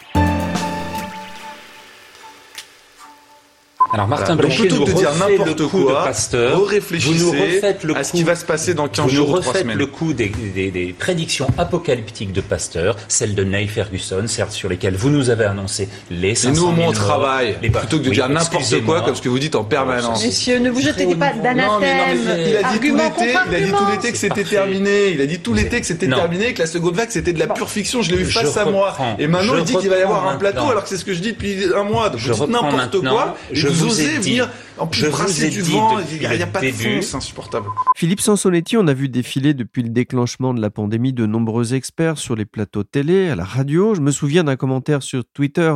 Alors 3.96 4.10
Martin 4.10 4.36
voilà. 4.36 4.54
plutôt 4.54 4.84
que 4.84 4.92
de 4.92 4.94
dire 4.98 5.12
n'importe 5.16 5.68
quoi, 5.70 6.04
Pasteur, 6.04 6.60
vous 6.60 6.66
réfléchissez 6.66 7.62
à 7.96 8.04
ce 8.04 8.12
qui 8.12 8.24
va 8.24 8.36
se 8.36 8.44
passer 8.44 8.74
dans 8.74 8.90
15 8.90 9.10
jours 9.10 9.30
ou 9.30 9.40
3 9.40 9.54
semaines. 9.54 9.78
le 9.78 9.86
coup 9.86 10.12
des, 10.12 10.34
des, 10.54 10.70
des, 10.70 10.88
prédictions 10.92 11.48
apocalyptiques 11.58 12.34
de 12.34 12.42
Pasteur, 12.42 12.98
celles 13.08 13.36
de 13.36 13.46
Neil 13.46 13.70
Ferguson, 13.70 14.28
certes 14.28 14.52
sur 14.52 14.68
lesquelles 14.68 14.98
vous 14.98 15.10
nous 15.10 15.30
avez 15.30 15.46
annoncé 15.46 15.88
les 16.12 16.36
500 16.36 16.50
Et 16.50 16.60
nous, 16.60 16.68
au 16.68 16.72
moins, 16.74 16.90
on 16.90 16.92
travaille, 16.92 17.54
plutôt 17.54 18.00
que 18.00 18.04
de 18.04 18.10
oui, 18.10 18.16
dire 18.16 18.28
n'importe 18.28 18.84
quoi, 18.84 19.00
comme 19.00 19.16
ce 19.16 19.22
que 19.22 19.30
vous 19.30 19.40
dites 19.40 19.56
en 19.56 19.64
permanence. 19.64 20.22
Messieurs, 20.26 20.60
ne 20.60 20.72
vous 20.72 20.82
jetez 20.82 21.16
pas 21.16 21.32
d'anathème. 21.32 22.20
Il 22.48 22.58
a 22.58 22.74
dit 22.74 22.80
tout 22.82 22.98
l'été, 22.98 23.34
il 23.50 23.56
a 23.56 23.62
dit 23.62 23.72
tout 23.72 23.92
l'été 23.94 24.12
que 24.12 24.18
c'était 24.18 24.44
terminé. 24.44 25.12
Il 25.12 25.22
a 25.22 25.26
dit 25.26 25.40
tout 25.40 25.54
l'été 25.54 25.80
que 25.80 25.88
c'était 25.88 26.10
terminé, 26.10 26.54
que 26.54 26.60
la 26.60 26.68
seconde 26.68 26.96
vague 26.96 27.12
c'était 27.12 27.32
de 27.32 27.40
la 27.40 27.48
pure 27.48 27.70
fiction. 27.70 28.02
Je 28.02 28.12
l'ai 28.12 28.24
eu 28.24 28.26
face 28.26 28.58
à 28.58 28.66
moi. 28.66 28.94
Et 29.20 29.28
maintenant, 29.28 29.56
il 29.58 29.64
dit 29.64 29.78
qu'il 29.78 29.90
va 29.90 30.00
y 30.00 30.02
avoir 30.02 30.28
un 30.28 30.36
plateau, 30.36 30.70
alors 30.70 30.84
que 30.84 30.90
c'est 30.90 30.98
ce 30.98 31.06
que 31.06 31.14
je 31.14 31.22
dis 31.22 31.32
depuis 31.32 31.64
un 31.74 31.84
mois. 31.84 32.10
Donc 32.10 32.20
vous 32.20 32.34
dites 32.34 32.50
n'importe 32.50 33.00
quoi. 33.00 33.38
Vous 33.85 33.85
osez 33.86 34.18
venir 34.18 34.50
en 34.78 34.88
plus, 34.88 35.10
brasser 35.10 35.50
du 35.50 35.62
vent, 35.62 36.00
il 36.00 36.20
n'y 36.20 36.26
a, 36.26 36.48
pas 36.48 36.60
de 36.60 36.70
fond, 36.72 37.02
c'est 37.02 37.16
insupportable. 37.16 37.68
Philippe 37.96 38.20
Sansonetti, 38.20 38.76
on 38.76 38.88
a 38.88 38.94
vu 38.94 39.08
défiler 39.08 39.54
depuis 39.54 39.84
le 39.84 39.90
déclenchement 39.90 40.54
de 40.54 40.62
la 40.62 40.70
pandémie 40.70 41.14
de 41.14 41.26
nombreux 41.26 41.74
experts 41.74 42.18
sur 42.18 42.36
les 42.36 42.46
plateaux 42.46 42.84
télé, 42.84 43.30
à 43.30 43.36
la 43.36 43.46
radio. 43.46 43.96
Je 43.96 44.02
me 44.02 44.12
souviens 44.12 44.44
d'un 44.44 44.58
commentaire 44.58 45.02
sur 45.02 45.24
Twitter, 45.34 45.74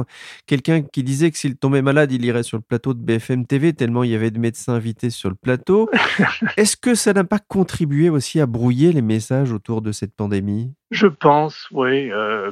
quelqu'un 0.47 0.81
qui 0.81 1.03
disait 1.03 1.31
que 1.31 1.37
s'il 1.37 1.55
tombait 1.55 1.81
malade, 1.81 2.11
il 2.11 2.25
irait 2.25 2.43
sur 2.43 2.57
le 2.57 2.63
plateau 2.63 2.93
de 2.93 2.99
BFM 2.99 3.45
TV, 3.45 3.71
tellement 3.73 4.03
il 4.03 4.11
y 4.11 4.15
avait 4.15 4.31
de 4.31 4.39
médecins 4.39 4.73
invités 4.73 5.11
sur 5.11 5.29
le 5.29 5.35
plateau. 5.35 5.89
Est-ce 6.57 6.75
que 6.75 6.93
ça 6.93 7.13
n'a 7.13 7.23
pas 7.23 7.39
contribué 7.39 8.09
aussi 8.09 8.41
à 8.41 8.45
brouiller 8.47 8.91
les 8.91 9.01
messages 9.01 9.53
autour 9.53 9.81
de 9.81 9.93
cette 9.93 10.13
pandémie? 10.13 10.73
Je 10.91 11.07
pense, 11.07 11.67
oui. 11.71 12.11
Euh, 12.11 12.51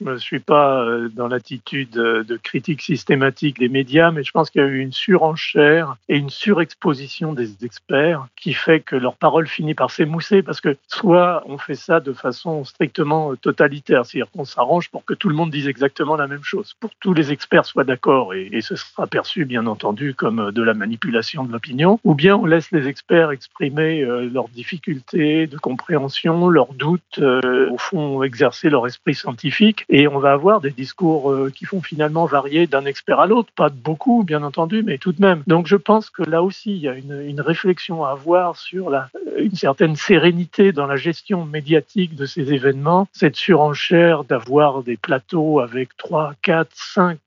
je 0.00 0.10
ne 0.10 0.16
suis 0.16 0.40
pas 0.40 0.82
euh, 0.82 1.08
dans 1.08 1.28
l'attitude 1.28 1.90
de 1.90 2.36
critique 2.36 2.82
systématique 2.82 3.58
des 3.58 3.68
médias, 3.68 4.10
mais 4.10 4.22
je 4.22 4.30
pense 4.30 4.50
qu'il 4.50 4.60
y 4.60 4.64
a 4.64 4.68
eu 4.68 4.80
une 4.80 4.92
surenchère 4.92 5.96
et 6.08 6.16
une 6.16 6.30
surexposition 6.30 7.32
des 7.32 7.64
experts 7.64 8.26
qui 8.36 8.54
fait 8.54 8.80
que 8.80 8.96
leur 8.96 9.16
parole 9.16 9.46
finit 9.46 9.74
par 9.74 9.90
s'émousser 9.90 10.42
parce 10.42 10.60
que 10.60 10.76
soit 10.88 11.42
on 11.46 11.58
fait 11.58 11.74
ça 11.74 12.00
de 12.00 12.12
façon 12.12 12.64
strictement 12.64 13.34
totalitaire, 13.36 14.04
c'est-à-dire 14.06 14.30
qu'on 14.30 14.44
s'arrange 14.44 14.90
pour 14.90 15.04
que 15.04 15.14
tout 15.14 15.28
le 15.28 15.34
monde 15.34 15.50
dise 15.50 15.68
exactement 15.68 16.16
la 16.16 16.26
même 16.26 16.44
chose, 16.44 16.74
pour 16.80 16.90
que 16.90 16.96
tous 17.00 17.14
les 17.14 17.32
experts 17.32 17.64
soient 17.64 17.84
d'accord 17.84 18.34
et, 18.34 18.60
ce 18.60 18.76
sera 18.76 19.06
perçu 19.06 19.44
bien 19.44 19.66
entendu 19.66 20.14
comme 20.14 20.50
de 20.50 20.62
la 20.62 20.72
manipulation 20.72 21.44
de 21.44 21.52
l'opinion, 21.52 22.00
ou 22.02 22.14
bien 22.14 22.36
on 22.36 22.46
laisse 22.46 22.70
les 22.70 22.88
experts 22.88 23.30
exprimer 23.30 24.02
euh, 24.02 24.30
leurs 24.32 24.48
difficultés 24.48 25.46
de 25.46 25.58
compréhension, 25.58 26.48
leurs 26.48 26.72
doutes, 26.72 27.18
euh, 27.18 27.68
au 27.70 27.76
fond 27.76 28.22
exercer 28.22 28.70
leur 28.70 28.86
esprit 28.86 29.14
scientifique 29.14 29.83
et 29.88 30.08
on 30.08 30.18
va 30.18 30.32
avoir 30.32 30.60
des 30.60 30.70
discours 30.70 31.30
euh, 31.30 31.50
qui 31.54 31.64
font 31.64 31.82
finalement 31.82 32.26
varier 32.26 32.66
d'un 32.66 32.84
expert 32.84 33.20
à 33.20 33.26
l'autre, 33.26 33.50
pas 33.54 33.68
beaucoup 33.68 34.24
bien 34.24 34.42
entendu, 34.42 34.82
mais 34.82 34.98
tout 34.98 35.12
de 35.12 35.20
même. 35.20 35.42
Donc 35.46 35.66
je 35.66 35.76
pense 35.76 36.10
que 36.10 36.22
là 36.22 36.42
aussi, 36.42 36.72
il 36.72 36.82
y 36.82 36.88
a 36.88 36.94
une, 36.94 37.40
réflexion 37.44 38.04
à 38.04 38.12
avoir 38.12 38.56
sur 38.56 38.88
la, 38.88 39.10
une 39.36 39.54
certaine 39.54 39.96
sérénité 39.96 40.72
dans 40.72 40.86
la 40.86 40.96
gestion 40.96 41.44
médiatique 41.44 42.14
de 42.14 42.24
ces 42.24 42.52
événements, 42.54 43.06
cette 43.12 43.36
surenchère 43.36 44.24
d'avoir 44.24 44.82
des 44.82 44.96
plateaux 44.96 45.60
avec 45.60 45.94
3, 45.96 46.34
4, 46.40 46.70
5 46.72 47.18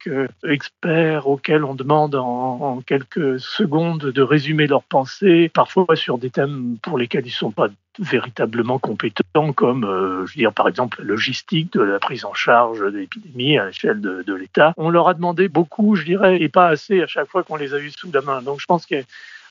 experts 0.48 1.28
auxquels 1.28 1.64
on 1.64 1.76
demande 1.76 2.16
en, 2.16 2.26
en 2.62 2.82
quelques 2.82 3.40
secondes 3.40 4.06
de 4.06 4.22
résumer 4.22 4.66
leurs 4.66 4.84
pensées, 4.84 5.52
parfois 5.54 5.96
sur 5.96 6.18
des 6.18 6.32
thèmes 6.32 6.78
pour 6.82 6.98
lesquels 6.98 7.26
ils 7.26 7.30
ne 7.30 7.34
sont 7.34 7.52
pas 7.52 7.68
véritablement 8.00 8.80
compétents, 8.80 9.54
comme, 9.54 9.84
euh, 9.84 10.26
je 10.26 10.34
veux 10.34 10.42
dire, 10.42 10.54
par 10.54 10.68
exemple, 10.68 11.02
la 11.02 11.08
logistique 11.08 11.74
de 11.74 11.82
la 11.82 12.00
prise 12.00 12.26
en 12.26 12.34
charge 12.34 12.80
de 12.80 12.98
l'épidémie 12.98 13.58
à 13.58 13.66
l'échelle 13.66 14.02
de, 14.02 14.24
de 14.24 14.34
l'État. 14.34 14.74
On 14.78 14.90
leur 14.90 15.08
a 15.08 15.14
demandé 15.14 15.48
beaucoup, 15.48 15.96
je 15.96 16.06
dirais, 16.06 16.42
et 16.42 16.50
pas 16.50 16.68
assez 16.68 17.02
à 17.02 17.08
chaque 17.08 17.30
fois 17.30 17.44
qu'on 17.44 17.56
les 17.56 17.74
a 17.74 17.80
eus 17.80 17.92
sous 17.92 18.12
la 18.12 18.22
main. 18.22 18.42
Donc 18.42 18.60
je 18.60 18.66
pense 18.66 18.86
que 18.86 19.04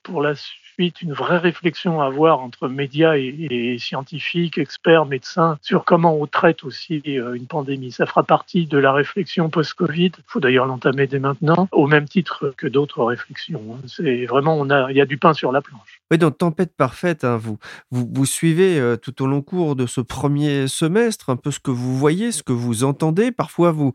pour 0.03 0.23
la 0.23 0.35
une 0.79 1.13
vraie 1.13 1.39
réflexion 1.39 2.01
à 2.03 2.07
avoir 2.07 2.41
entre 2.41 2.69
médias 2.69 3.17
et, 3.17 3.77
scientifiques, 3.79 4.59
experts, 4.59 5.07
médecins, 5.07 5.59
sur 5.63 5.85
comment 5.85 6.17
on 6.21 6.27
traite 6.27 6.65
aussi 6.65 7.03
euh, 7.07 7.35
une 7.35 7.47
pandémie. 7.47 7.93
Ça 7.93 8.07
fera 8.07 8.23
partie 8.23 8.67
de 8.67 8.79
la 8.79 8.93
réflexion 8.93 9.49
post-Covid. 9.49 10.13
Il 10.19 10.25
faut 10.27 10.41
d'ailleurs 10.41 10.67
l'entamer 10.67 11.07
dès 11.07 11.19
maintenant, 11.19 11.69
au 11.73 11.87
même 11.87 12.07
titre 12.07 12.53
que 12.57 12.67
d'autres 12.67 13.05
réflexions. 13.05 13.63
Hein. 13.73 13.87
C'est 13.87 14.27
vraiment, 14.27 14.59
on 14.59 14.69
a, 14.71 14.91
il 14.91 14.97
y 14.97 15.01
a 15.01 15.07
du 15.07 15.17
pain 15.17 15.33
sur 15.33 15.51
la 15.53 15.63
planche. 15.63 15.96
Oui, 16.11 16.19
donc 16.19 16.39
Tempête 16.39 16.77
Parfaite, 16.77 17.25
hein, 17.25 17.37
vous, 17.37 17.59
vous, 17.91 18.27
suivez 18.27 18.79
euh, 18.79 18.97
tout 18.97 19.23
au 19.23 19.27
long 19.27 19.43
cours 19.43 19.75
de 19.75 19.87
ce 19.87 20.01
premier 20.01 20.69
semestre 20.69 21.31
un 21.31 21.37
peu 21.37 21.51
ce 21.51 21.59
que 21.59 21.71
vous 21.71 21.97
voyez, 21.97 22.33
ce 22.33 22.43
que 22.43 22.53
vous 22.53 22.85
entendez. 22.85 23.33
Parfois, 23.33 23.73
vous, 23.73 23.93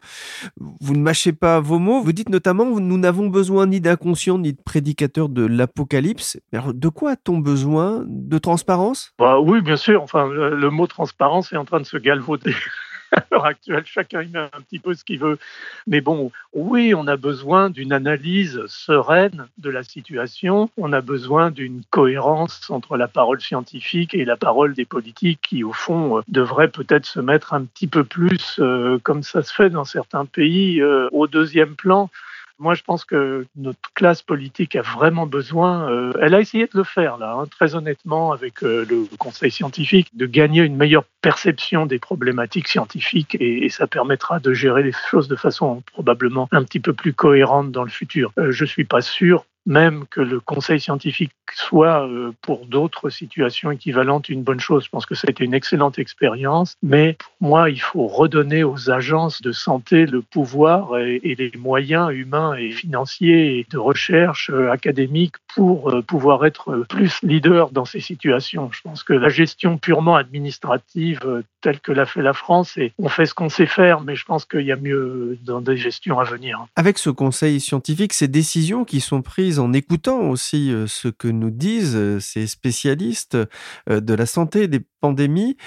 vous 0.58 0.94
ne 0.94 1.02
mâchez 1.02 1.32
pas 1.32 1.60
vos 1.60 1.80
mots. 1.80 2.02
Vous 2.02 2.12
dites 2.12 2.30
notamment, 2.30 2.66
nous 2.66 2.98
n'avons 2.98 3.28
besoin 3.28 3.66
ni 3.68 3.80
d'inconscient 3.80 4.38
ni 4.38 4.54
de 4.54 4.62
prédicateur 4.62 5.30
de 5.30 5.46
l'apocalypse 5.46 6.38
de 6.52 6.90
quoi 6.90 7.12
a-t-on 7.12 7.38
besoin? 7.38 8.04
De 8.08 8.38
transparence? 8.38 9.14
Bah, 9.20 9.40
Oui, 9.40 9.62
bien 9.62 9.78
sûr. 9.78 10.02
Enfin, 10.04 10.28
le, 10.28 10.70
mot 10.70 10.88
transparence 10.88 11.54
est 11.54 11.58
en 11.58 11.66
train 11.66 11.80
de 11.80 11.86
se 11.86 11.98
galvauder. 11.98 12.56
à 13.16 13.24
l'heure 13.32 13.46
actuelle, 13.46 13.84
chacun 13.86 14.22
y 14.22 14.30
met 14.30 14.40
un 14.40 14.62
petit 14.62 14.80
peu 14.80 14.94
ce 14.94 15.04
qu'il 15.04 15.20
veut. 15.20 15.38
Mais 15.88 16.02
bon, 16.02 16.32
oui, 16.54 16.94
on 16.96 17.08
a 17.08 17.18
besoin 17.18 17.70
d'une 17.70 17.92
analyse 17.92 18.62
sereine 18.68 19.48
de 19.58 19.70
la 19.70 19.84
situation. 19.84 20.70
On 20.78 20.94
a 20.94 21.02
besoin 21.02 21.52
d'une 21.52 21.84
cohérence 21.90 22.70
entre 22.70 22.98
la 22.98 23.08
parole 23.08 23.42
scientifique 23.42 24.14
et 24.14 24.26
la 24.26 24.38
parole 24.38 24.74
des 24.74 24.86
politiques 24.86 25.42
qui, 25.42 25.64
au 25.64 25.74
fond, 25.74 26.18
euh, 26.18 26.22
devraient 26.28 26.72
peut-être 26.72 27.06
se 27.06 27.20
mettre 27.20 27.54
un 27.54 27.66
petit 27.66 27.88
peu 27.88 28.04
plus, 28.04 28.60
euh, 28.60 28.98
comme 29.04 29.24
ça 29.24 29.42
se 29.42 29.54
fait 29.54 29.70
dans 29.70 29.86
certains 29.86 30.26
pays, 30.26 30.82
euh, 30.82 31.10
au 31.12 31.28
deuxième 31.28 31.76
plan 31.76 32.10
moi, 32.62 32.76
je 32.76 32.84
pense 32.84 33.06
que 33.06 33.48
notre 33.56 33.92
classe 33.96 34.22
politique 34.22 34.76
a 34.76 34.84
vraiment 34.84 35.26
besoin, 35.26 35.90
euh, 35.92 36.14
elle 36.22 36.36
a 36.36 36.40
essayé 36.40 36.66
de 36.66 36.78
le 36.78 36.84
faire 36.84 37.18
là, 37.18 37.36
hein, 37.36 37.46
très 37.48 37.74
honnêtement, 37.74 38.32
avec 38.32 38.64
euh, 38.64 38.86
le 38.88 39.08
Conseil 39.18 39.50
scientifique, 39.50 40.10
de 40.14 40.28
gagner 40.28 40.62
une 40.62 40.76
meilleure 40.76 41.06
perception 41.22 41.88
des 41.88 41.98
problématiques 41.98 42.68
scientifiques 42.68 43.36
et, 43.40 43.70
ça 43.70 43.88
permettra 43.88 44.40
de 44.40 44.54
gérer 44.54 44.84
les 44.84 44.92
choses 45.10 45.28
de 45.28 45.36
façon 45.36 45.82
probablement 45.94 46.48
un 46.52 46.64
petit 46.64 46.80
peu 46.80 46.94
plus 46.94 47.14
cohérente 47.14 47.72
dans 47.72 47.84
le 47.84 47.90
futur. 47.90 48.32
Euh, 48.38 48.52
je 48.52 48.66
suis 48.66 48.84
pas 48.84 49.02
sûr 49.02 49.46
même 49.66 50.06
que 50.10 50.22
le 50.22 50.40
conseil 50.40 50.80
scientifique 50.80 51.32
soit 51.54 52.08
euh, 52.08 52.32
pour 52.42 52.66
d'autres 52.66 53.10
situations 53.10 53.72
équivalentes 53.72 54.30
une 54.30 54.44
bonne 54.44 54.60
chose. 54.60 54.86
Je 54.86 54.90
pense 54.90 55.06
que 55.06 55.16
ça 55.16 55.26
a 55.28 55.32
été 55.32 55.44
une 55.44 55.54
excellente 55.54 56.00
expérience, 56.00 56.78
mais 56.82 57.18
pour 57.20 57.50
moi, 57.50 57.70
il 57.70 57.82
faut 57.82 58.08
redonner 58.08 58.64
aux 58.64 58.90
agences 58.90 59.42
de 59.42 59.52
santé 59.52 60.06
le 60.06 60.22
pouvoir 60.22 60.98
et, 60.98 61.36
les 61.38 61.52
moyens 61.58 62.12
humains 62.12 62.56
et 62.56 62.72
financiers 62.72 63.66
de 63.70 63.78
recherche 63.78 64.50
euh, 64.50 64.72
académique 64.72 65.36
pour 65.54 65.90
euh, 65.90 66.02
pouvoir 66.02 66.46
être 66.46 66.86
plus 66.90 67.20
leader 67.24 67.72
dans 67.72 67.86
ces 67.86 68.00
situations. 68.00 68.70
Je 68.72 68.82
pense 68.82 69.04
que 69.04 69.14
la 69.14 69.30
gestion 69.30 69.78
purement 69.78 70.16
administrative 70.16 71.44
telle 71.62 71.80
que 71.80 71.92
l'a 71.92 72.06
fait 72.06 72.22
la 72.22 72.34
France, 72.34 72.78
et 72.78 72.92
on 72.98 73.08
fait 73.08 73.26
ce 73.26 73.34
qu'on 73.34 73.50
sait 73.50 73.66
faire, 73.66 74.02
mais 74.02 74.16
je 74.16 74.26
pense 74.26 74.46
qu'il 74.46 74.62
y 74.62 74.72
a 74.72 74.76
mieux 74.76 75.38
dans 75.44 75.62
des 75.62 75.78
gestions 75.78 76.20
à 76.20 76.24
venir. 76.24 76.66
Avec 76.76 76.98
ce 76.98 77.10
conseil 77.10 77.60
scientifique, 77.60 78.14
ces 78.14 78.28
décisions 78.28 78.84
qui 78.84 79.00
sont 79.00 79.22
prises 79.22 79.51
en 79.60 79.74
écoutant 79.74 80.30
aussi 80.30 80.72
euh, 80.72 80.88
ce 80.88 81.08
que 81.08 81.28
nous 81.28 81.52
disent 81.52 81.96
euh, 81.96 82.20
ces 82.20 82.48
spécialistes 82.48 83.38
euh, 83.90 84.00
de 84.00 84.14
la 84.14 84.26
santé 84.26 84.68
des 84.68 84.82
pandémies. 85.00 85.58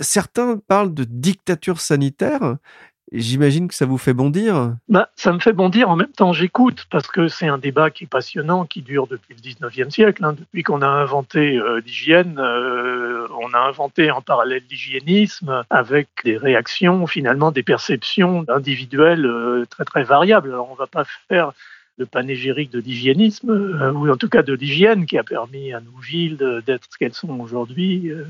Certains 0.00 0.58
parlent 0.58 0.94
de 0.94 1.04
dictature 1.04 1.80
sanitaire. 1.80 2.56
J'imagine 3.12 3.66
que 3.66 3.74
ça 3.74 3.84
vous 3.84 3.98
fait 3.98 4.12
bondir. 4.12 4.76
Bah, 4.88 5.08
ça 5.16 5.32
me 5.32 5.40
fait 5.40 5.52
bondir. 5.52 5.90
En 5.90 5.96
même 5.96 6.12
temps, 6.12 6.32
j'écoute 6.32 6.86
parce 6.88 7.08
que 7.08 7.26
c'est 7.26 7.48
un 7.48 7.58
débat 7.58 7.90
qui 7.90 8.04
est 8.04 8.06
passionnant, 8.06 8.64
qui 8.64 8.82
dure 8.82 9.08
depuis 9.08 9.34
le 9.34 9.40
19e 9.40 9.90
siècle. 9.90 10.24
Hein. 10.24 10.34
Depuis 10.34 10.62
qu'on 10.62 10.82
a 10.82 10.86
inventé 10.86 11.60
l'hygiène, 11.84 12.38
on 12.38 13.52
a 13.52 13.58
inventé 13.58 14.12
en 14.12 14.22
parallèle 14.22 14.62
l'hygiénisme 14.70 15.64
avec 15.70 16.08
des 16.24 16.36
réactions, 16.36 17.08
finalement, 17.08 17.50
des 17.50 17.64
perceptions 17.64 18.44
individuelles 18.48 19.28
très 19.68 19.84
très 19.84 20.04
variables. 20.04 20.50
Alors, 20.50 20.68
on 20.70 20.74
ne 20.74 20.78
va 20.78 20.86
pas 20.86 21.04
faire 21.28 21.52
le 22.00 22.06
panégyrique 22.06 22.72
de 22.72 22.80
l'hygiénisme, 22.80 23.50
euh, 23.50 23.92
ou 23.92 24.08
en 24.10 24.16
tout 24.16 24.30
cas 24.30 24.42
de 24.42 24.54
l'hygiène 24.54 25.04
qui 25.04 25.18
a 25.18 25.22
permis 25.22 25.72
à 25.74 25.80
nos 25.80 25.98
villes 26.00 26.38
d'être 26.66 26.86
ce 26.90 26.96
qu'elles 26.98 27.12
sont 27.12 27.38
aujourd'hui, 27.38 28.10
euh, 28.10 28.24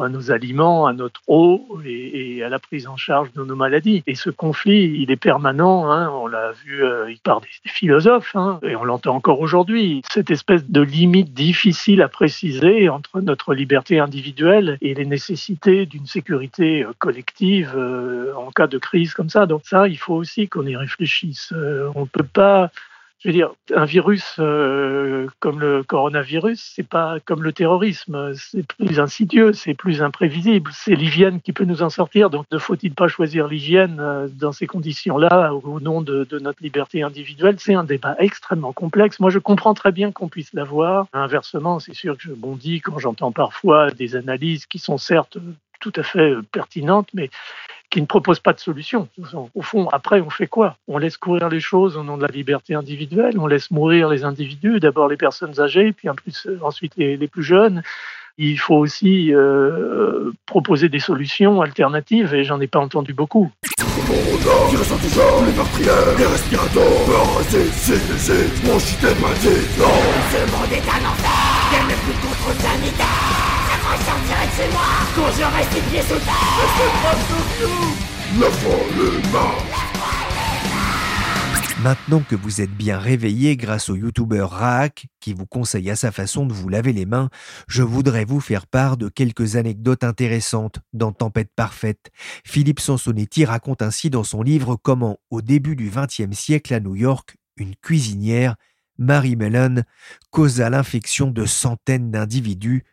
à 0.00 0.08
nos 0.08 0.30
aliments, 0.30 0.86
à 0.86 0.92
notre 0.92 1.20
eau 1.26 1.80
et, 1.84 2.44
à 2.44 2.48
la 2.48 2.60
prise 2.60 2.86
en 2.86 2.96
charge 2.96 3.32
de 3.32 3.42
nos 3.44 3.56
maladies. 3.56 4.04
Et 4.06 4.14
ce 4.14 4.30
conflit, 4.30 5.00
il 5.02 5.10
est 5.10 5.16
permanent, 5.16 5.90
hein, 5.90 6.08
on 6.10 6.28
l'a 6.28 6.52
vu 6.52 6.84
euh, 6.84 7.12
par 7.24 7.40
des, 7.40 7.48
philosophes, 7.64 8.36
hein, 8.36 8.60
et 8.62 8.76
on 8.76 8.84
l'entend 8.84 9.16
encore 9.16 9.40
aujourd'hui, 9.40 10.02
cette 10.08 10.30
espèce 10.30 10.64
de 10.70 10.80
limite 10.80 11.34
difficile 11.34 12.02
à 12.02 12.08
préciser 12.08 12.88
entre 12.88 13.20
notre 13.20 13.52
liberté 13.52 13.98
individuelle 13.98 14.78
et 14.80 14.94
les 14.94 15.04
nécessités 15.04 15.86
d'une 15.86 16.06
sécurité 16.06 16.86
collective 16.98 17.76
en 18.36 18.50
cas 18.52 18.68
de 18.68 18.78
crise 18.78 19.12
comme 19.12 19.28
ça. 19.28 19.46
Donc 19.46 19.62
ça, 19.64 19.88
il 19.88 19.98
faut 19.98 20.14
aussi 20.14 20.48
qu'on 20.48 20.66
y 20.66 20.76
réfléchisse. 20.76 21.52
on 21.96 22.02
ne 22.02 22.06
peut 22.06 22.22
pas 22.22 22.70
Je 23.20 23.28
veux 23.28 23.32
dire, 23.32 23.50
un 23.74 23.84
virus 23.84 24.36
euh, 24.38 25.26
comme 25.40 25.58
le 25.58 25.82
coronavirus, 25.82 26.72
c'est 26.76 26.86
pas 26.86 27.18
comme 27.24 27.42
le 27.42 27.52
terrorisme, 27.52 28.32
c'est 28.36 28.64
plus 28.64 29.00
insidieux, 29.00 29.52
c'est 29.52 29.74
plus 29.74 30.02
imprévisible. 30.02 30.70
C'est 30.72 30.94
l'hygiène 30.94 31.40
qui 31.40 31.52
peut 31.52 31.64
nous 31.64 31.82
en 31.82 31.90
sortir. 31.90 32.30
Donc, 32.30 32.46
ne 32.52 32.58
faut-il 32.58 32.94
pas 32.94 33.08
choisir 33.08 33.48
l'hygiène 33.48 33.98
euh, 33.98 34.28
dans 34.28 34.52
ces 34.52 34.68
conditions-là 34.68 35.52
au 35.52 35.80
nom 35.80 36.00
de, 36.00 36.22
de 36.30 36.38
notre 36.38 36.62
liberté 36.62 37.02
individuelle? 37.02 37.56
C'est 37.58 37.74
un 37.74 37.82
débat 37.82 38.14
extrêmement 38.20 38.72
complexe. 38.72 39.18
Moi, 39.18 39.30
je 39.30 39.40
comprends 39.40 39.74
très 39.74 39.90
bien 39.90 40.12
qu'on 40.12 40.28
puisse 40.28 40.52
l'avoir. 40.52 41.08
Inversement, 41.12 41.80
c'est 41.80 41.94
sûr 41.94 42.16
que 42.16 42.22
je 42.22 42.32
bondis 42.32 42.80
quand 42.80 43.00
j'entends 43.00 43.32
parfois 43.32 43.90
des 43.90 44.14
analyses 44.14 44.66
qui 44.66 44.78
sont 44.78 44.96
certes 44.96 45.38
tout 45.80 45.92
à 45.96 46.02
fait 46.02 46.34
pertinentes, 46.52 47.08
mais 47.14 47.30
qui 47.98 48.02
ne 48.02 48.06
propose 48.06 48.38
pas 48.38 48.52
de 48.52 48.60
solution. 48.60 49.08
Au 49.56 49.62
fond, 49.62 49.88
après, 49.88 50.20
on 50.20 50.30
fait 50.30 50.46
quoi 50.46 50.76
On 50.86 50.98
laisse 50.98 51.16
courir 51.16 51.48
les 51.48 51.58
choses 51.58 51.96
au 51.96 52.04
nom 52.04 52.16
de 52.16 52.22
la 52.22 52.28
liberté 52.28 52.76
individuelle, 52.76 53.36
on 53.40 53.48
laisse 53.48 53.72
mourir 53.72 54.08
les 54.08 54.22
individus, 54.22 54.78
d'abord 54.78 55.08
les 55.08 55.16
personnes 55.16 55.58
âgées, 55.58 55.92
puis 55.92 56.08
en 56.08 56.14
plus, 56.14 56.46
euh, 56.46 56.60
ensuite 56.62 56.92
les, 56.96 57.26
plus 57.26 57.42
jeunes. 57.42 57.82
Il 58.36 58.56
faut 58.56 58.76
aussi 58.76 59.34
euh, 59.34 60.30
proposer 60.46 60.88
des 60.88 61.00
solutions 61.00 61.60
alternatives 61.60 62.32
et 62.34 62.44
j'en 62.44 62.60
ai 62.60 62.68
pas 62.68 62.78
entendu 62.78 63.14
beaucoup. 63.14 63.50
Qui 63.60 64.76
les 75.18 75.80
pieds 75.90 76.02
sous 76.02 76.14
terre. 76.14 76.34
Pas 77.02 77.14
la 78.40 78.50
foi, 78.50 78.78
Maintenant 81.82 82.22
que 82.28 82.36
vous 82.36 82.60
êtes 82.60 82.70
bien 82.70 82.98
réveillé 82.98 83.56
grâce 83.56 83.88
au 83.88 83.96
youtubeur 83.96 84.50
Raak, 84.50 85.06
qui 85.20 85.32
vous 85.32 85.46
conseille 85.46 85.90
à 85.90 85.96
sa 85.96 86.12
façon 86.12 86.46
de 86.46 86.52
vous 86.52 86.68
laver 86.68 86.92
les 86.92 87.06
mains, 87.06 87.30
je 87.68 87.82
voudrais 87.82 88.24
vous 88.24 88.40
faire 88.40 88.66
part 88.66 88.96
de 88.96 89.08
quelques 89.08 89.56
anecdotes 89.56 90.04
intéressantes 90.04 90.80
dans 90.92 91.12
Tempête 91.12 91.50
parfaite. 91.54 92.10
Philippe 92.44 92.80
Sansonetti 92.80 93.44
raconte 93.44 93.82
ainsi 93.82 94.10
dans 94.10 94.24
son 94.24 94.42
livre 94.42 94.76
comment, 94.76 95.18
au 95.30 95.40
début 95.40 95.76
du 95.76 95.90
XXe 95.90 96.36
siècle 96.36 96.74
à 96.74 96.80
New 96.80 96.96
York, 96.96 97.36
une 97.56 97.76
cuisinière, 97.76 98.56
Mary 98.98 99.36
Mellon, 99.36 99.82
causa 100.30 100.70
l'infection 100.70 101.30
de 101.30 101.44
centaines 101.44 102.10
d'individus 102.10 102.84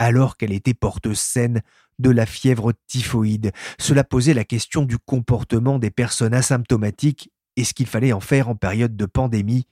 alors 0.00 0.38
qu'elle 0.38 0.52
était 0.52 0.74
porteuse 0.74 1.20
saine 1.20 1.60
de 2.00 2.10
la 2.10 2.26
fièvre 2.26 2.72
typhoïde. 2.88 3.52
Cela 3.78 4.02
posait 4.02 4.34
la 4.34 4.44
question 4.44 4.84
du 4.84 4.98
comportement 4.98 5.78
des 5.78 5.90
personnes 5.90 6.34
asymptomatiques 6.34 7.30
et 7.56 7.64
ce 7.64 7.74
qu'il 7.74 7.86
fallait 7.86 8.12
en 8.12 8.20
faire 8.20 8.48
en 8.48 8.56
période 8.56 8.96
de 8.96 9.06
pandémie. 9.06 9.66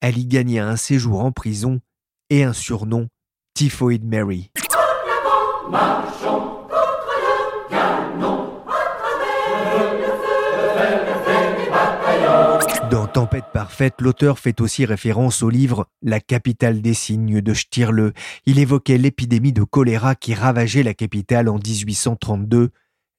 Elle 0.00 0.18
y 0.18 0.26
gagna 0.26 0.66
un 0.68 0.76
séjour 0.76 1.24
en 1.24 1.30
prison 1.30 1.80
et 2.28 2.42
un 2.42 2.52
surnom, 2.52 3.08
Typhoid 3.54 4.04
Mary. 4.04 4.50
Tempête 13.14 13.52
parfaite, 13.52 14.00
l'auteur 14.00 14.40
fait 14.40 14.60
aussi 14.60 14.84
référence 14.84 15.44
au 15.44 15.48
livre 15.48 15.86
La 16.02 16.18
capitale 16.18 16.82
des 16.82 16.94
signes 16.94 17.40
de 17.40 17.54
Stirle. 17.54 18.12
Il 18.44 18.58
évoquait 18.58 18.98
l'épidémie 18.98 19.52
de 19.52 19.62
choléra 19.62 20.16
qui 20.16 20.34
ravageait 20.34 20.82
la 20.82 20.94
capitale 20.94 21.48
en 21.48 21.60
1832. 21.64 22.70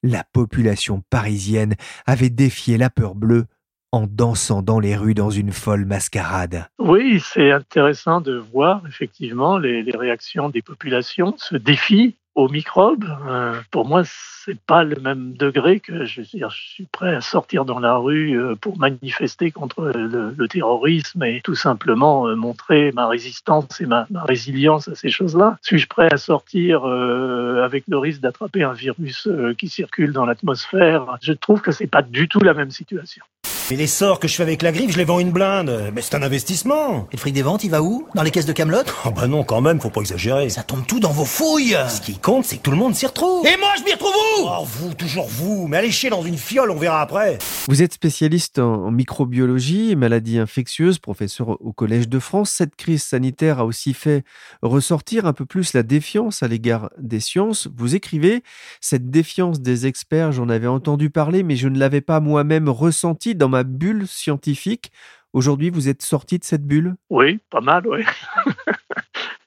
La 0.02 0.22
population 0.34 1.02
parisienne 1.08 1.76
avait 2.04 2.28
défié 2.28 2.76
la 2.76 2.90
peur 2.90 3.14
bleue 3.14 3.46
en 3.90 4.06
dansant 4.06 4.60
dans 4.60 4.80
les 4.80 4.96
rues 4.96 5.14
dans 5.14 5.30
une 5.30 5.50
folle 5.50 5.86
mascarade. 5.86 6.66
Oui, 6.78 7.18
c'est 7.18 7.50
intéressant 7.50 8.20
de 8.20 8.36
voir 8.36 8.82
effectivement 8.86 9.56
les, 9.56 9.82
les 9.82 9.96
réactions 9.96 10.50
des 10.50 10.60
populations, 10.60 11.34
ce 11.38 11.56
défi 11.56 12.16
aux 12.36 12.48
microbes. 12.48 13.06
Euh, 13.26 13.60
pour 13.70 13.88
moi, 13.88 14.02
c'est 14.04 14.60
pas 14.60 14.84
le 14.84 14.96
même 14.96 15.32
degré 15.32 15.80
que 15.80 16.04
je, 16.04 16.22
suis 16.22 16.84
prêt 16.92 17.16
à 17.16 17.20
sortir 17.20 17.64
dans 17.64 17.80
la 17.80 17.96
rue 17.96 18.38
euh, 18.38 18.54
pour 18.54 18.78
manifester 18.78 19.50
contre 19.50 19.90
le, 19.94 20.46
terrorisme 20.46 21.24
et 21.24 21.40
tout 21.42 21.54
simplement 21.54 22.28
euh, 22.28 22.36
montrer 22.36 22.92
ma 22.92 23.08
résistance 23.08 23.80
et 23.80 23.86
ma, 23.86 24.06
résilience 24.14 24.86
à 24.86 24.94
ces 24.94 25.10
choses-là. 25.10 25.58
Suis-je 25.62 25.88
prêt 25.88 26.08
à 26.12 26.18
sortir 26.18 26.84
avec 26.84 27.84
le 27.88 27.98
risque 27.98 28.20
d'attraper 28.20 28.62
un 28.62 28.74
virus 28.74 29.28
qui 29.58 29.68
circule 29.68 30.12
dans 30.12 30.26
l'atmosphère? 30.26 31.16
Je 31.22 31.32
trouve 31.32 31.62
que 31.62 31.72
c'est 31.72 31.86
pas 31.86 32.02
du 32.02 32.28
tout 32.28 32.40
la 32.40 32.54
même 32.54 32.70
situation. 32.70 33.24
Mais 33.68 33.76
les 33.76 33.88
sorts 33.88 34.20
que 34.20 34.28
je 34.28 34.36
fais 34.36 34.44
avec 34.44 34.62
la 34.62 34.70
griffe, 34.70 34.92
je 34.92 34.96
les 34.96 35.04
vends 35.04 35.18
une 35.18 35.32
blinde. 35.32 35.90
Mais 35.92 36.00
c'est 36.00 36.14
un 36.14 36.22
investissement. 36.22 37.08
Et 37.10 37.16
le 37.16 37.18
fric 37.18 37.34
des 37.34 37.42
ventes, 37.42 37.64
il 37.64 37.70
va 37.72 37.82
où? 37.82 38.06
Dans 38.14 38.22
les 38.22 38.30
caisses 38.30 38.46
de 38.46 38.52
Camelot? 38.52 38.84
Oh 39.04 39.10
bah 39.10 39.26
non, 39.26 39.42
quand 39.42 39.60
même, 39.60 39.80
faut 39.80 39.90
pas 39.90 40.02
exagérer. 40.02 40.48
Ça 40.50 40.62
tombe 40.62 40.86
tout 40.86 41.00
dans 41.00 41.10
vos 41.10 41.24
fouilles 41.24 41.76
Ce 41.88 42.00
qui 42.00 42.16
compte, 42.16 42.44
c'est 42.44 42.58
que 42.58 42.62
tout 42.62 42.70
le 42.70 42.76
monde 42.76 42.94
s'y 42.94 43.06
retrouve. 43.06 43.44
Et 43.44 43.56
moi, 43.56 43.70
je 43.76 43.82
m'y 43.82 43.92
retrouve 43.92 44.12
où? 44.12 44.44
Oh, 44.44 44.64
vous, 44.64 44.94
toujours 44.94 45.26
vous. 45.26 45.66
Mais 45.66 45.78
allez 45.78 45.90
chier 45.90 46.10
dans 46.10 46.22
une 46.22 46.36
fiole, 46.36 46.70
on 46.70 46.76
verra 46.76 47.00
après. 47.00 47.38
Vous 47.66 47.82
êtes 47.82 47.94
spécialiste 47.94 48.60
en 48.60 48.92
microbiologie 48.92 49.96
maladies 49.96 50.38
infectieuses, 50.38 51.00
professeur 51.00 51.60
au 51.60 51.72
Collège 51.72 52.08
de 52.08 52.20
France. 52.20 52.50
Cette 52.50 52.76
crise 52.76 53.02
sanitaire 53.02 53.58
a 53.58 53.64
aussi 53.64 53.94
fait 53.94 54.22
ressortir 54.62 55.26
un 55.26 55.32
peu 55.32 55.44
plus 55.44 55.72
la 55.72 55.82
défiance 55.82 56.44
à 56.44 56.46
l'égard 56.46 56.90
des 56.98 57.18
sciences. 57.18 57.68
Vous 57.76 57.96
écrivez, 57.96 58.44
cette 58.80 59.10
défiance 59.10 59.60
des 59.60 59.88
experts, 59.88 60.30
j'en 60.30 60.48
avais 60.48 60.68
entendu 60.68 61.10
parler, 61.10 61.42
mais 61.42 61.56
je 61.56 61.66
ne 61.66 61.80
l'avais 61.80 62.00
pas 62.00 62.20
moi-même 62.20 62.68
ressenti 62.68 63.34
dans 63.34 63.48
ma 63.48 63.55
bulle 63.64 64.06
scientifique. 64.06 64.92
Aujourd'hui, 65.32 65.70
vous 65.70 65.88
êtes 65.88 66.02
sorti 66.02 66.38
de 66.38 66.44
cette 66.44 66.66
bulle? 66.66 66.96
Oui, 67.10 67.38
pas 67.50 67.60
mal, 67.60 67.86
oui. 67.86 68.04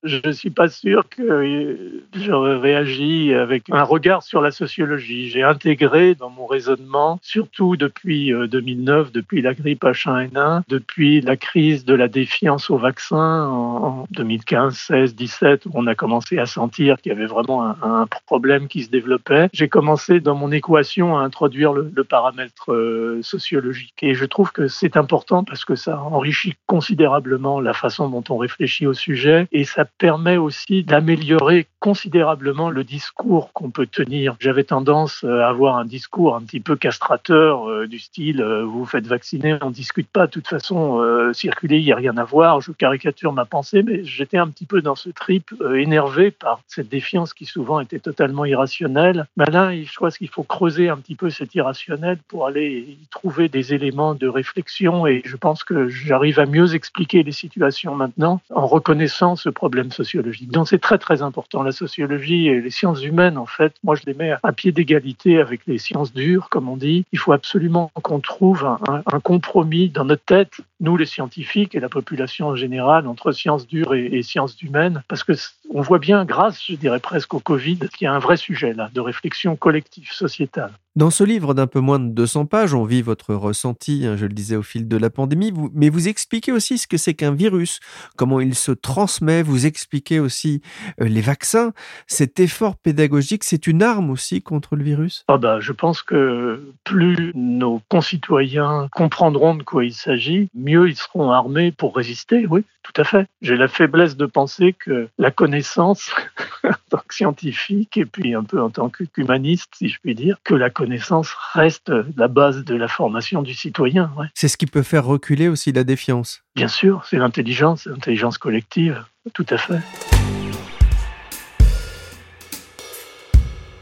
je 0.03 0.19
ne 0.25 0.31
suis 0.31 0.49
pas 0.49 0.69
sûr 0.69 1.07
que 1.09 2.01
j'aurais 2.13 2.57
réagi 2.57 3.33
avec 3.33 3.63
un 3.69 3.83
regard 3.83 4.23
sur 4.23 4.41
la 4.41 4.51
sociologie. 4.51 5.29
J'ai 5.29 5.43
intégré 5.43 6.15
dans 6.15 6.29
mon 6.29 6.45
raisonnement, 6.45 7.19
surtout 7.21 7.75
depuis 7.75 8.31
2009, 8.31 9.11
depuis 9.11 9.41
la 9.41 9.53
grippe 9.53 9.83
H1N1, 9.83 10.63
depuis 10.67 11.21
la 11.21 11.35
crise 11.35 11.85
de 11.85 11.93
la 11.93 12.07
défiance 12.07 12.69
au 12.69 12.77
vaccin 12.77 13.47
en 13.47 14.07
2015, 14.11 14.75
16, 14.75 15.15
17, 15.15 15.65
où 15.65 15.71
on 15.73 15.87
a 15.87 15.95
commencé 15.95 16.37
à 16.37 16.45
sentir 16.45 17.01
qu'il 17.01 17.11
y 17.11 17.15
avait 17.15 17.25
vraiment 17.25 17.63
un, 17.63 18.07
problème 18.25 18.67
qui 18.67 18.83
se 18.83 18.89
développait. 18.89 19.49
J'ai 19.53 19.69
commencé 19.69 20.19
dans 20.19 20.35
mon 20.35 20.51
équation 20.51 21.17
à 21.17 21.21
introduire 21.21 21.73
le, 21.73 21.91
le 21.93 22.03
paramètre 22.03 22.71
euh, 22.71 23.19
sociologique. 23.21 23.95
Et 24.01 24.13
je 24.13 24.25
trouve 24.25 24.51
que 24.51 24.67
c'est 24.67 24.97
important 24.97 25.43
parce 25.43 25.65
que 25.65 25.75
ça 25.75 25.99
enrichit 25.99 26.55
considérablement 26.65 27.59
la 27.59 27.73
façon 27.73 28.09
dont 28.09 28.23
on 28.29 28.37
réfléchit 28.37 28.87
au 28.87 28.93
sujet 28.93 29.47
et 29.51 29.63
ça 29.63 29.85
permet 29.97 30.37
aussi 30.37 30.83
d'améliorer 30.83 31.67
considérablement 31.79 32.69
le 32.69 32.83
discours 32.83 33.53
qu'on 33.53 33.69
peut 33.69 33.87
tenir. 33.87 34.35
J'avais 34.39 34.63
tendance 34.63 35.23
à 35.23 35.47
avoir 35.47 35.77
un 35.77 35.85
discours 35.85 36.35
un 36.35 36.41
petit 36.41 36.59
peu 36.59 36.75
castrateur 36.75 37.69
euh, 37.69 37.87
du 37.87 37.99
style 37.99 38.41
euh, 38.41 38.63
vous 38.63 38.79
vous 38.79 38.85
faites 38.85 39.07
vacciner, 39.07 39.57
on 39.61 39.71
discute 39.71 40.07
pas, 40.07 40.27
de 40.27 40.31
toute 40.31 40.47
façon 40.47 41.01
euh, 41.01 41.33
circuler, 41.33 41.77
il 41.77 41.85
n'y 41.85 41.91
a 41.91 41.95
rien 41.95 42.17
à 42.17 42.23
voir, 42.23 42.61
je 42.61 42.71
caricature 42.71 43.33
ma 43.33 43.45
pensée, 43.45 43.83
mais 43.83 44.03
j'étais 44.03 44.37
un 44.37 44.47
petit 44.47 44.65
peu 44.65 44.81
dans 44.81 44.95
ce 44.95 45.09
trip 45.09 45.53
euh, 45.61 45.75
énervé 45.75 46.31
par 46.31 46.61
cette 46.67 46.89
défiance 46.89 47.33
qui 47.33 47.45
souvent 47.45 47.79
était 47.79 47.99
totalement 47.99 48.45
irrationnelle. 48.45 49.27
Mais 49.37 49.45
là, 49.45 49.71
je 49.75 49.95
crois 49.95 50.11
qu'il 50.11 50.29
faut 50.29 50.43
creuser 50.43 50.89
un 50.89 50.97
petit 50.97 51.15
peu 51.15 51.29
cet 51.29 51.55
irrationnel 51.55 52.17
pour 52.27 52.47
aller 52.47 52.97
y 53.01 53.07
trouver 53.11 53.49
des 53.49 53.73
éléments 53.73 54.15
de 54.15 54.27
réflexion 54.27 55.07
et 55.07 55.21
je 55.25 55.35
pense 55.35 55.63
que 55.63 55.87
j'arrive 55.87 56.39
à 56.39 56.45
mieux 56.45 56.75
expliquer 56.75 57.23
les 57.23 57.31
situations 57.31 57.95
maintenant 57.95 58.41
en 58.53 58.67
reconnaissant 58.67 59.35
ce 59.35 59.49
problème 59.49 59.91
sociologique. 59.91 60.51
Donc 60.51 60.67
c'est 60.67 60.79
très 60.79 60.97
très 60.97 61.21
important. 61.21 61.63
La 61.69 61.73
sociologie 61.73 62.47
et 62.47 62.61
les 62.61 62.71
sciences 62.71 63.03
humaines, 63.03 63.37
en 63.37 63.45
fait, 63.45 63.75
moi 63.83 63.93
je 63.93 64.01
les 64.07 64.15
mets 64.15 64.33
à 64.41 64.51
pied 64.53 64.71
d'égalité 64.71 65.39
avec 65.39 65.67
les 65.67 65.77
sciences 65.77 66.11
dures, 66.11 66.49
comme 66.49 66.67
on 66.67 66.77
dit. 66.77 67.05
Il 67.11 67.19
faut 67.19 67.31
absolument 67.31 67.91
qu'on 68.01 68.19
trouve 68.19 68.65
un, 68.65 68.79
un, 69.05 69.19
compromis 69.19 69.89
dans 69.89 70.03
notre 70.03 70.25
tête, 70.25 70.53
nous 70.79 70.97
les 70.97 71.05
scientifiques 71.05 71.75
et 71.75 71.79
la 71.79 71.89
population 71.89 72.47
en 72.47 72.55
général, 72.55 73.07
entre 73.07 73.31
sciences 73.31 73.67
dures 73.67 73.93
et, 73.93 74.05
et 74.05 74.23
sciences 74.23 74.61
humaines, 74.61 75.03
parce 75.07 75.23
que 75.23 75.33
on 75.71 75.81
voit 75.81 75.99
bien, 75.99 76.25
grâce, 76.25 76.63
je 76.65 76.75
dirais 76.75 76.99
presque 76.99 77.33
au 77.33 77.39
Covid, 77.39 77.79
qu'il 77.79 78.05
y 78.05 78.07
a 78.07 78.13
un 78.13 78.19
vrai 78.19 78.37
sujet 78.37 78.73
là 78.73 78.89
de 78.93 79.01
réflexion 79.01 79.55
collective, 79.55 80.11
sociétale. 80.11 80.71
Dans 80.95 81.11
ce 81.11 81.23
livre 81.23 81.53
d'un 81.53 81.67
peu 81.67 81.79
moins 81.79 81.99
de 81.99 82.09
200 82.09 82.47
pages, 82.47 82.73
on 82.73 82.83
vit 82.83 83.01
votre 83.01 83.33
ressenti, 83.33 84.05
hein, 84.05 84.17
je 84.17 84.25
le 84.25 84.33
disais, 84.33 84.55
au 84.55 84.63
fil 84.63 84.87
de 84.87 84.97
la 84.97 85.09
pandémie, 85.09 85.53
mais 85.73 85.89
vous 85.89 86.07
expliquez 86.07 86.51
aussi 86.51 86.77
ce 86.77 86.87
que 86.87 86.97
c'est 86.97 87.13
qu'un 87.13 87.33
virus, 87.33 87.79
comment 88.17 88.41
il 88.41 88.55
se 88.55 88.71
transmet, 88.71 89.43
vous 89.43 89.65
expliquez 89.65 90.19
aussi 90.19 90.61
euh, 90.99 91.05
les 91.05 91.21
vaccins. 91.21 91.71
Cet 92.07 92.39
effort 92.39 92.75
pédagogique, 92.75 93.43
c'est 93.43 93.67
une 93.67 93.83
arme 93.83 94.09
aussi 94.09 94.41
contre 94.41 94.75
le 94.75 94.83
virus? 94.83 95.23
Ah 95.27 95.37
bah, 95.37 95.59
Je 95.61 95.71
pense 95.71 96.01
que 96.01 96.73
plus 96.83 97.31
nos 97.35 97.81
concitoyens 97.87 98.89
comprendront 98.91 99.55
de 99.55 99.63
quoi 99.63 99.85
il 99.85 99.93
s'agit, 99.93 100.49
mieux 100.69 100.89
ils 100.89 100.95
seront 100.95 101.31
armés 101.31 101.71
pour 101.71 101.95
résister. 101.95 102.45
Oui, 102.47 102.63
tout 102.83 103.01
à 103.01 103.03
fait. 103.03 103.27
J'ai 103.41 103.55
la 103.55 103.67
faiblesse 103.67 104.15
de 104.15 104.25
penser 104.25 104.73
que 104.73 105.09
la 105.17 105.31
connaissance, 105.31 106.11
en 106.63 106.71
tant 106.89 107.03
que 107.07 107.13
scientifique 107.13 107.97
et 107.97 108.05
puis 108.05 108.33
un 108.33 108.43
peu 108.43 108.61
en 108.61 108.69
tant 108.69 108.89
qu'humaniste, 108.89 109.73
si 109.75 109.89
je 109.89 109.99
puis 110.01 110.15
dire, 110.15 110.37
que 110.43 110.53
la 110.53 110.69
connaissance 110.69 111.35
reste 111.53 111.91
la 112.15 112.27
base 112.27 112.63
de 112.63 112.75
la 112.75 112.87
formation 112.87 113.41
du 113.41 113.53
citoyen. 113.53 114.11
C'est 114.33 114.47
ce 114.47 114.57
qui 114.57 114.65
peut 114.65 114.83
faire 114.83 115.05
reculer 115.05 115.47
aussi 115.47 115.71
la 115.71 115.83
défiance. 115.83 116.41
Bien 116.55 116.67
sûr, 116.67 117.05
c'est 117.05 117.17
l'intelligence, 117.17 117.85
l'intelligence 117.85 118.37
collective, 118.37 119.03
tout 119.33 119.45
à 119.49 119.57
fait. 119.57 119.79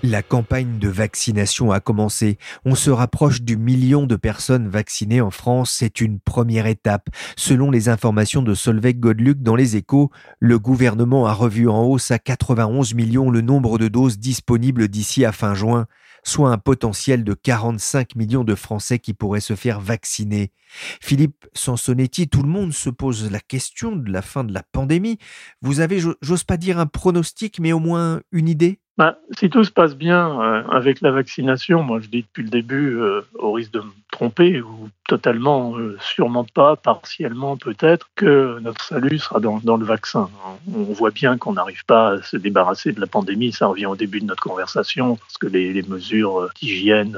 La 0.09 0.23
campagne 0.23 0.79
de 0.79 0.87
vaccination 0.87 1.73
a 1.73 1.81
commencé. 1.81 2.37
On 2.63 2.75
se 2.75 2.89
rapproche 2.89 3.41
du 3.41 3.57
million 3.57 4.07
de 4.07 4.15
personnes 4.15 4.69
vaccinées 4.69 5.19
en 5.19 5.31
France. 5.31 5.75
C'est 5.77 5.99
une 5.99 6.21
première 6.21 6.65
étape. 6.65 7.09
Selon 7.35 7.71
les 7.71 7.89
informations 7.89 8.41
de 8.41 8.53
Solveig 8.53 9.01
Godluc 9.01 9.41
dans 9.41 9.57
les 9.57 9.75
échos, 9.75 10.09
le 10.39 10.59
gouvernement 10.59 11.27
a 11.27 11.33
revu 11.33 11.67
en 11.67 11.83
hausse 11.83 12.11
à 12.11 12.19
91 12.19 12.93
millions 12.93 13.29
le 13.29 13.41
nombre 13.41 13.77
de 13.77 13.89
doses 13.89 14.17
disponibles 14.17 14.87
d'ici 14.87 15.25
à 15.25 15.33
fin 15.33 15.53
juin, 15.53 15.87
soit 16.23 16.51
un 16.51 16.57
potentiel 16.57 17.25
de 17.25 17.33
45 17.33 18.15
millions 18.15 18.45
de 18.45 18.55
Français 18.55 18.99
qui 18.99 19.13
pourraient 19.13 19.41
se 19.41 19.57
faire 19.57 19.81
vacciner. 19.81 20.53
Philippe 21.01 21.47
Sansonetti, 21.53 22.29
tout 22.29 22.43
le 22.43 22.49
monde 22.49 22.71
se 22.71 22.89
pose 22.89 23.29
la 23.29 23.41
question 23.41 23.97
de 23.97 24.09
la 24.09 24.21
fin 24.21 24.45
de 24.45 24.53
la 24.53 24.63
pandémie. 24.71 25.17
Vous 25.61 25.81
avez, 25.81 25.99
j'ose 26.21 26.45
pas 26.45 26.55
dire 26.55 26.79
un 26.79 26.85
pronostic, 26.85 27.59
mais 27.59 27.73
au 27.73 27.79
moins 27.79 28.21
une 28.31 28.47
idée? 28.47 28.79
Bah, 28.97 29.19
si 29.37 29.49
tout 29.49 29.63
se 29.63 29.71
passe 29.71 29.95
bien 29.95 30.41
euh, 30.41 30.63
avec 30.69 31.01
la 31.01 31.11
vaccination, 31.11 31.83
moi 31.83 31.99
je 31.99 32.07
dis 32.07 32.23
depuis 32.23 32.43
le 32.43 32.49
début, 32.49 32.95
euh, 32.95 33.21
au 33.35 33.51
risque 33.51 33.71
de 33.71 33.83
tromper, 34.17 34.61
ou 34.61 34.89
totalement, 35.07 35.77
euh, 35.77 35.95
sûrement 36.01 36.43
pas, 36.43 36.75
partiellement 36.75 37.55
peut-être, 37.55 38.09
que 38.15 38.57
notre 38.61 38.83
salut 38.83 39.19
sera 39.19 39.39
dans, 39.39 39.77
le 39.77 39.85
vaccin. 39.85 40.27
On 40.75 40.91
voit 40.93 41.11
bien 41.11 41.37
qu'on 41.37 41.53
n'arrive 41.53 41.85
pas 41.85 42.13
à 42.13 42.21
se 42.23 42.35
débarrasser 42.35 42.93
de 42.93 42.99
la 42.99 43.05
pandémie, 43.05 43.51
ça 43.51 43.67
revient 43.67 43.85
au 43.85 43.95
début 43.95 44.19
de 44.19 44.25
notre 44.25 44.41
conversation, 44.41 45.17
parce 45.17 45.37
que 45.37 45.45
les, 45.45 45.83
mesures 45.83 46.49
d'hygiène 46.59 47.15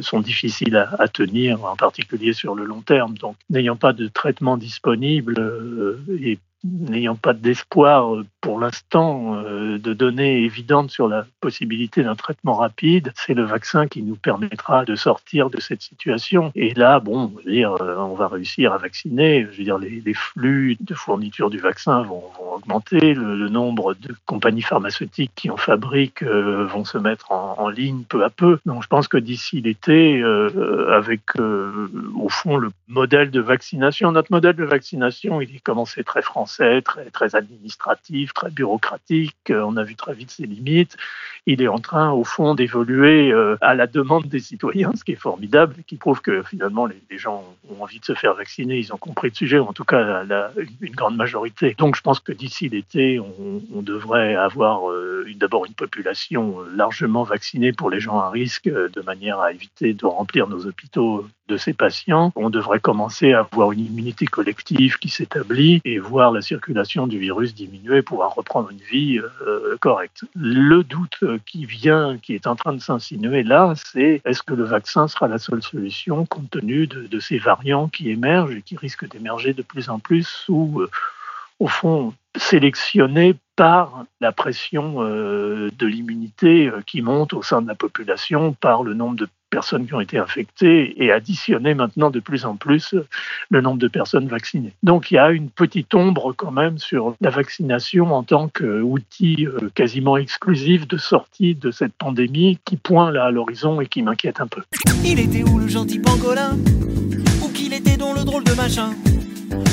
sont 0.00 0.20
difficiles 0.20 0.76
à, 0.76 1.08
tenir, 1.08 1.64
en 1.64 1.74
particulier 1.74 2.32
sur 2.32 2.54
le 2.54 2.64
long 2.64 2.82
terme. 2.82 3.18
Donc 3.18 3.34
n'ayant 3.50 3.76
pas 3.76 3.92
de 3.92 4.06
traitement 4.06 4.56
disponible 4.56 5.34
et 6.20 6.38
n'ayant 6.64 7.14
pas 7.14 7.34
d'espoir 7.34 8.14
euh, 8.14 8.26
pour 8.40 8.58
l'instant 8.58 9.36
euh, 9.36 9.78
de 9.78 9.92
données 9.92 10.42
évidentes 10.42 10.90
sur 10.90 11.08
la 11.08 11.26
possibilité 11.40 12.02
d'un 12.02 12.16
traitement 12.16 12.54
rapide, 12.54 13.12
c'est 13.16 13.34
le 13.34 13.44
vaccin 13.44 13.86
qui 13.86 14.02
nous 14.02 14.16
permettra 14.16 14.84
de 14.84 14.96
sortir 14.96 15.50
de 15.50 15.60
cette 15.60 15.82
situation. 15.82 16.27
Et 16.54 16.74
là, 16.74 17.00
bon, 17.00 17.32
euh, 17.46 17.96
on 17.98 18.14
va 18.14 18.28
réussir 18.28 18.72
à 18.72 18.78
vacciner. 18.78 19.46
Je 19.52 19.58
veux 19.58 19.64
dire, 19.64 19.78
les, 19.78 20.14
flux 20.14 20.76
de 20.80 20.94
fourniture 20.94 21.50
du 21.50 21.58
vaccin 21.58 22.02
vont, 22.02 22.22
augmenter, 22.54 23.14
le, 23.14 23.48
nombre 23.48 23.94
de 23.94 24.14
compagnies 24.26 24.62
pharmaceutiques 24.62 25.32
qui 25.34 25.50
en 25.50 25.56
fabriquent 25.56 26.22
vont 26.22 26.84
se 26.84 26.98
mettre 26.98 27.32
en, 27.32 27.68
ligne 27.68 28.02
peu 28.08 28.24
à 28.24 28.30
peu. 28.30 28.58
Donc, 28.66 28.82
je 28.82 28.88
pense 28.88 29.08
que 29.08 29.16
d'ici 29.16 29.60
l'été, 29.60 30.22
avec 30.92 31.22
au 31.38 32.28
fond 32.28 32.56
le 32.56 32.70
modèle 32.88 33.30
de 33.30 33.40
vaccination, 33.40 34.12
notre 34.12 34.32
modèle 34.32 34.56
de 34.56 34.64
vaccination, 34.64 35.40
il 35.40 35.54
est 35.54 35.60
commencé 35.60 36.04
très 36.04 36.22
français 36.22 36.82
très, 36.82 37.10
très 37.10 37.34
administratif, 37.34 38.32
très 38.34 38.50
bureaucratique. 38.50 39.36
Euh, 39.50 39.62
on 39.62 39.76
a 39.76 39.84
vu 39.84 39.94
très 39.94 40.14
vite 40.14 40.30
ses 40.30 40.46
limites. 40.46 40.96
Il 41.46 41.62
est 41.62 41.68
en 41.68 41.78
train, 41.78 42.10
au 42.10 42.24
fond, 42.24 42.54
d'évoluer 42.54 43.32
euh, 43.32 43.56
à 43.60 43.74
la 43.74 43.86
demande 43.86 44.26
des 44.26 44.40
citoyens, 44.40 44.92
ce 44.96 45.04
qui 45.04 45.12
est 45.12 45.16
formidable, 45.16 45.76
qui 45.86 45.96
prouve 45.96 46.17
que 46.20 46.42
finalement 46.42 46.86
les, 46.86 47.18
gens 47.18 47.44
ont 47.68 47.82
envie 47.82 47.98
de 47.98 48.04
se 48.04 48.14
faire 48.14 48.34
vacciner. 48.34 48.78
Ils 48.78 48.92
ont 48.92 48.96
compris 48.96 49.28
le 49.30 49.34
sujet, 49.34 49.58
en 49.58 49.72
tout 49.72 49.84
cas 49.84 50.22
une 50.80 50.94
grande 50.94 51.16
majorité. 51.16 51.74
Donc 51.78 51.96
je 51.96 52.00
pense 52.00 52.20
que 52.20 52.32
d'ici 52.32 52.68
l'été, 52.68 53.18
on, 53.20 53.82
devrait 53.82 54.34
avoir 54.34 54.90
euh, 54.90 55.24
d'abord 55.36 55.64
une 55.64 55.74
population 55.74 56.58
largement 56.74 57.22
vaccinée 57.22 57.72
pour 57.72 57.90
les 57.90 58.00
gens 58.00 58.18
à 58.18 58.28
risque, 58.28 58.68
de 58.68 59.00
manière 59.02 59.40
à 59.40 59.52
éviter 59.52 59.94
de 59.94 60.04
remplir 60.04 60.48
nos 60.48 60.66
hôpitaux 60.66 61.26
de 61.48 61.56
ces 61.56 61.72
patients. 61.72 62.32
On 62.36 62.50
devrait 62.50 62.80
commencer 62.80 63.32
à 63.32 63.40
avoir 63.40 63.72
une 63.72 63.86
immunité 63.86 64.26
collective 64.26 64.98
qui 64.98 65.08
s'établit 65.08 65.80
et 65.84 65.98
voir 65.98 66.32
la 66.32 66.42
circulation 66.42 67.06
du 67.06 67.18
virus 67.18 67.54
diminuer, 67.54 68.02
pouvoir 68.02 68.34
reprendre 68.34 68.70
une 68.70 68.80
vie 68.90 69.18
euh, 69.18 69.76
correcte. 69.80 70.24
Le 70.34 70.82
doute 70.82 71.24
qui 71.46 71.64
vient, 71.64 72.18
qui 72.18 72.34
est 72.34 72.46
en 72.46 72.56
train 72.56 72.74
de 72.74 72.80
s'insinuer 72.80 73.42
là, 73.42 73.72
c'est 73.76 74.20
est-ce 74.24 74.42
que 74.42 74.54
le 74.54 74.64
vaccin 74.64 75.08
sera 75.08 75.28
la 75.28 75.38
seule 75.38 75.62
solution? 75.62 76.07
Compte 76.26 76.50
tenu 76.50 76.86
de, 76.86 77.20
ces 77.20 77.38
variants 77.38 77.88
qui 77.88 78.10
émergent 78.10 78.54
et 78.56 78.62
qui 78.62 78.76
risquent 78.76 79.08
d'émerger 79.08 79.52
de 79.52 79.62
plus 79.62 79.88
en 79.88 79.98
plus 79.98 80.44
ou 80.48 80.80
euh, 80.80 80.90
au 81.58 81.68
fond 81.68 82.14
sélectionnés 82.36 83.34
par 83.56 84.04
la 84.20 84.32
pression 84.32 85.02
euh, 85.02 85.70
de 85.76 85.86
l'immunité 85.86 86.70
qui 86.86 87.02
monte 87.02 87.32
au 87.32 87.42
sein 87.42 87.62
de 87.62 87.68
la 87.68 87.74
population, 87.74 88.52
par 88.52 88.82
le 88.82 88.94
nombre 88.94 89.16
de 89.16 89.28
personnes 89.50 89.86
qui 89.86 89.94
ont 89.94 90.00
été 90.00 90.18
infectées 90.18 91.02
et 91.02 91.12
additionner 91.12 91.74
maintenant 91.74 92.10
de 92.10 92.20
plus 92.20 92.44
en 92.44 92.56
plus 92.56 92.94
le 93.50 93.60
nombre 93.60 93.78
de 93.78 93.88
personnes 93.88 94.28
vaccinées. 94.28 94.72
Donc 94.82 95.10
il 95.10 95.14
y 95.14 95.18
a 95.18 95.30
une 95.30 95.50
petite 95.50 95.94
ombre 95.94 96.32
quand 96.36 96.50
même 96.50 96.78
sur 96.78 97.14
la 97.20 97.30
vaccination 97.30 98.12
en 98.12 98.22
tant 98.22 98.48
qu'outil 98.48 99.46
euh, 99.46 99.70
quasiment 99.74 100.16
exclusif 100.16 100.86
de 100.86 100.96
sortie 100.96 101.54
de 101.54 101.70
cette 101.70 101.92
pandémie 101.94 102.58
qui 102.64 102.76
pointe 102.76 103.12
là 103.12 103.24
à 103.24 103.30
l'horizon 103.30 103.80
et 103.80 103.86
qui 103.86 104.02
m'inquiète 104.02 104.40
un 104.40 104.46
peu. 104.46 104.62
Il 105.04 105.20
était 105.20 105.42
où 105.42 105.58
le 105.58 105.68
gentil 105.68 105.98
pangolin? 105.98 106.56
Où 107.42 107.48
qu'il 107.52 107.72
était 107.72 107.96
dans 107.96 108.12
le 108.12 108.24
drôle 108.24 108.44
de 108.44 108.52
machin? 108.52 108.90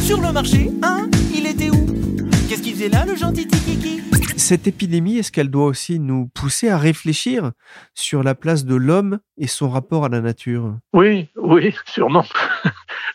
Sur 0.04 0.22
le 0.22 0.32
marché, 0.32 0.72
hein? 0.84 1.10
Il 1.34 1.48
était 1.48 1.70
où? 1.70 2.05
Qu'est-ce 2.48 2.62
qu'il 2.62 2.74
faisait 2.74 2.90
là, 2.90 3.06
le 3.06 3.16
gentil 3.16 3.48
Tikiki 3.48 4.02
Cette 4.38 4.68
épidémie, 4.68 5.18
est-ce 5.18 5.32
qu'elle 5.32 5.50
doit 5.50 5.66
aussi 5.66 6.00
nous 6.00 6.28
pousser 6.28 6.70
à 6.70 6.78
réfléchir 6.78 7.52
sur 7.96 8.22
la 8.22 8.36
place 8.36 8.66
de 8.66 8.76
l'homme 8.76 9.18
et 9.38 9.48
son 9.48 9.68
rapport 9.68 10.06
à 10.06 10.10
la 10.10 10.22
nature? 10.22 10.76
Oui, 10.94 11.28
oui, 11.36 11.74
sûrement. 11.86 12.26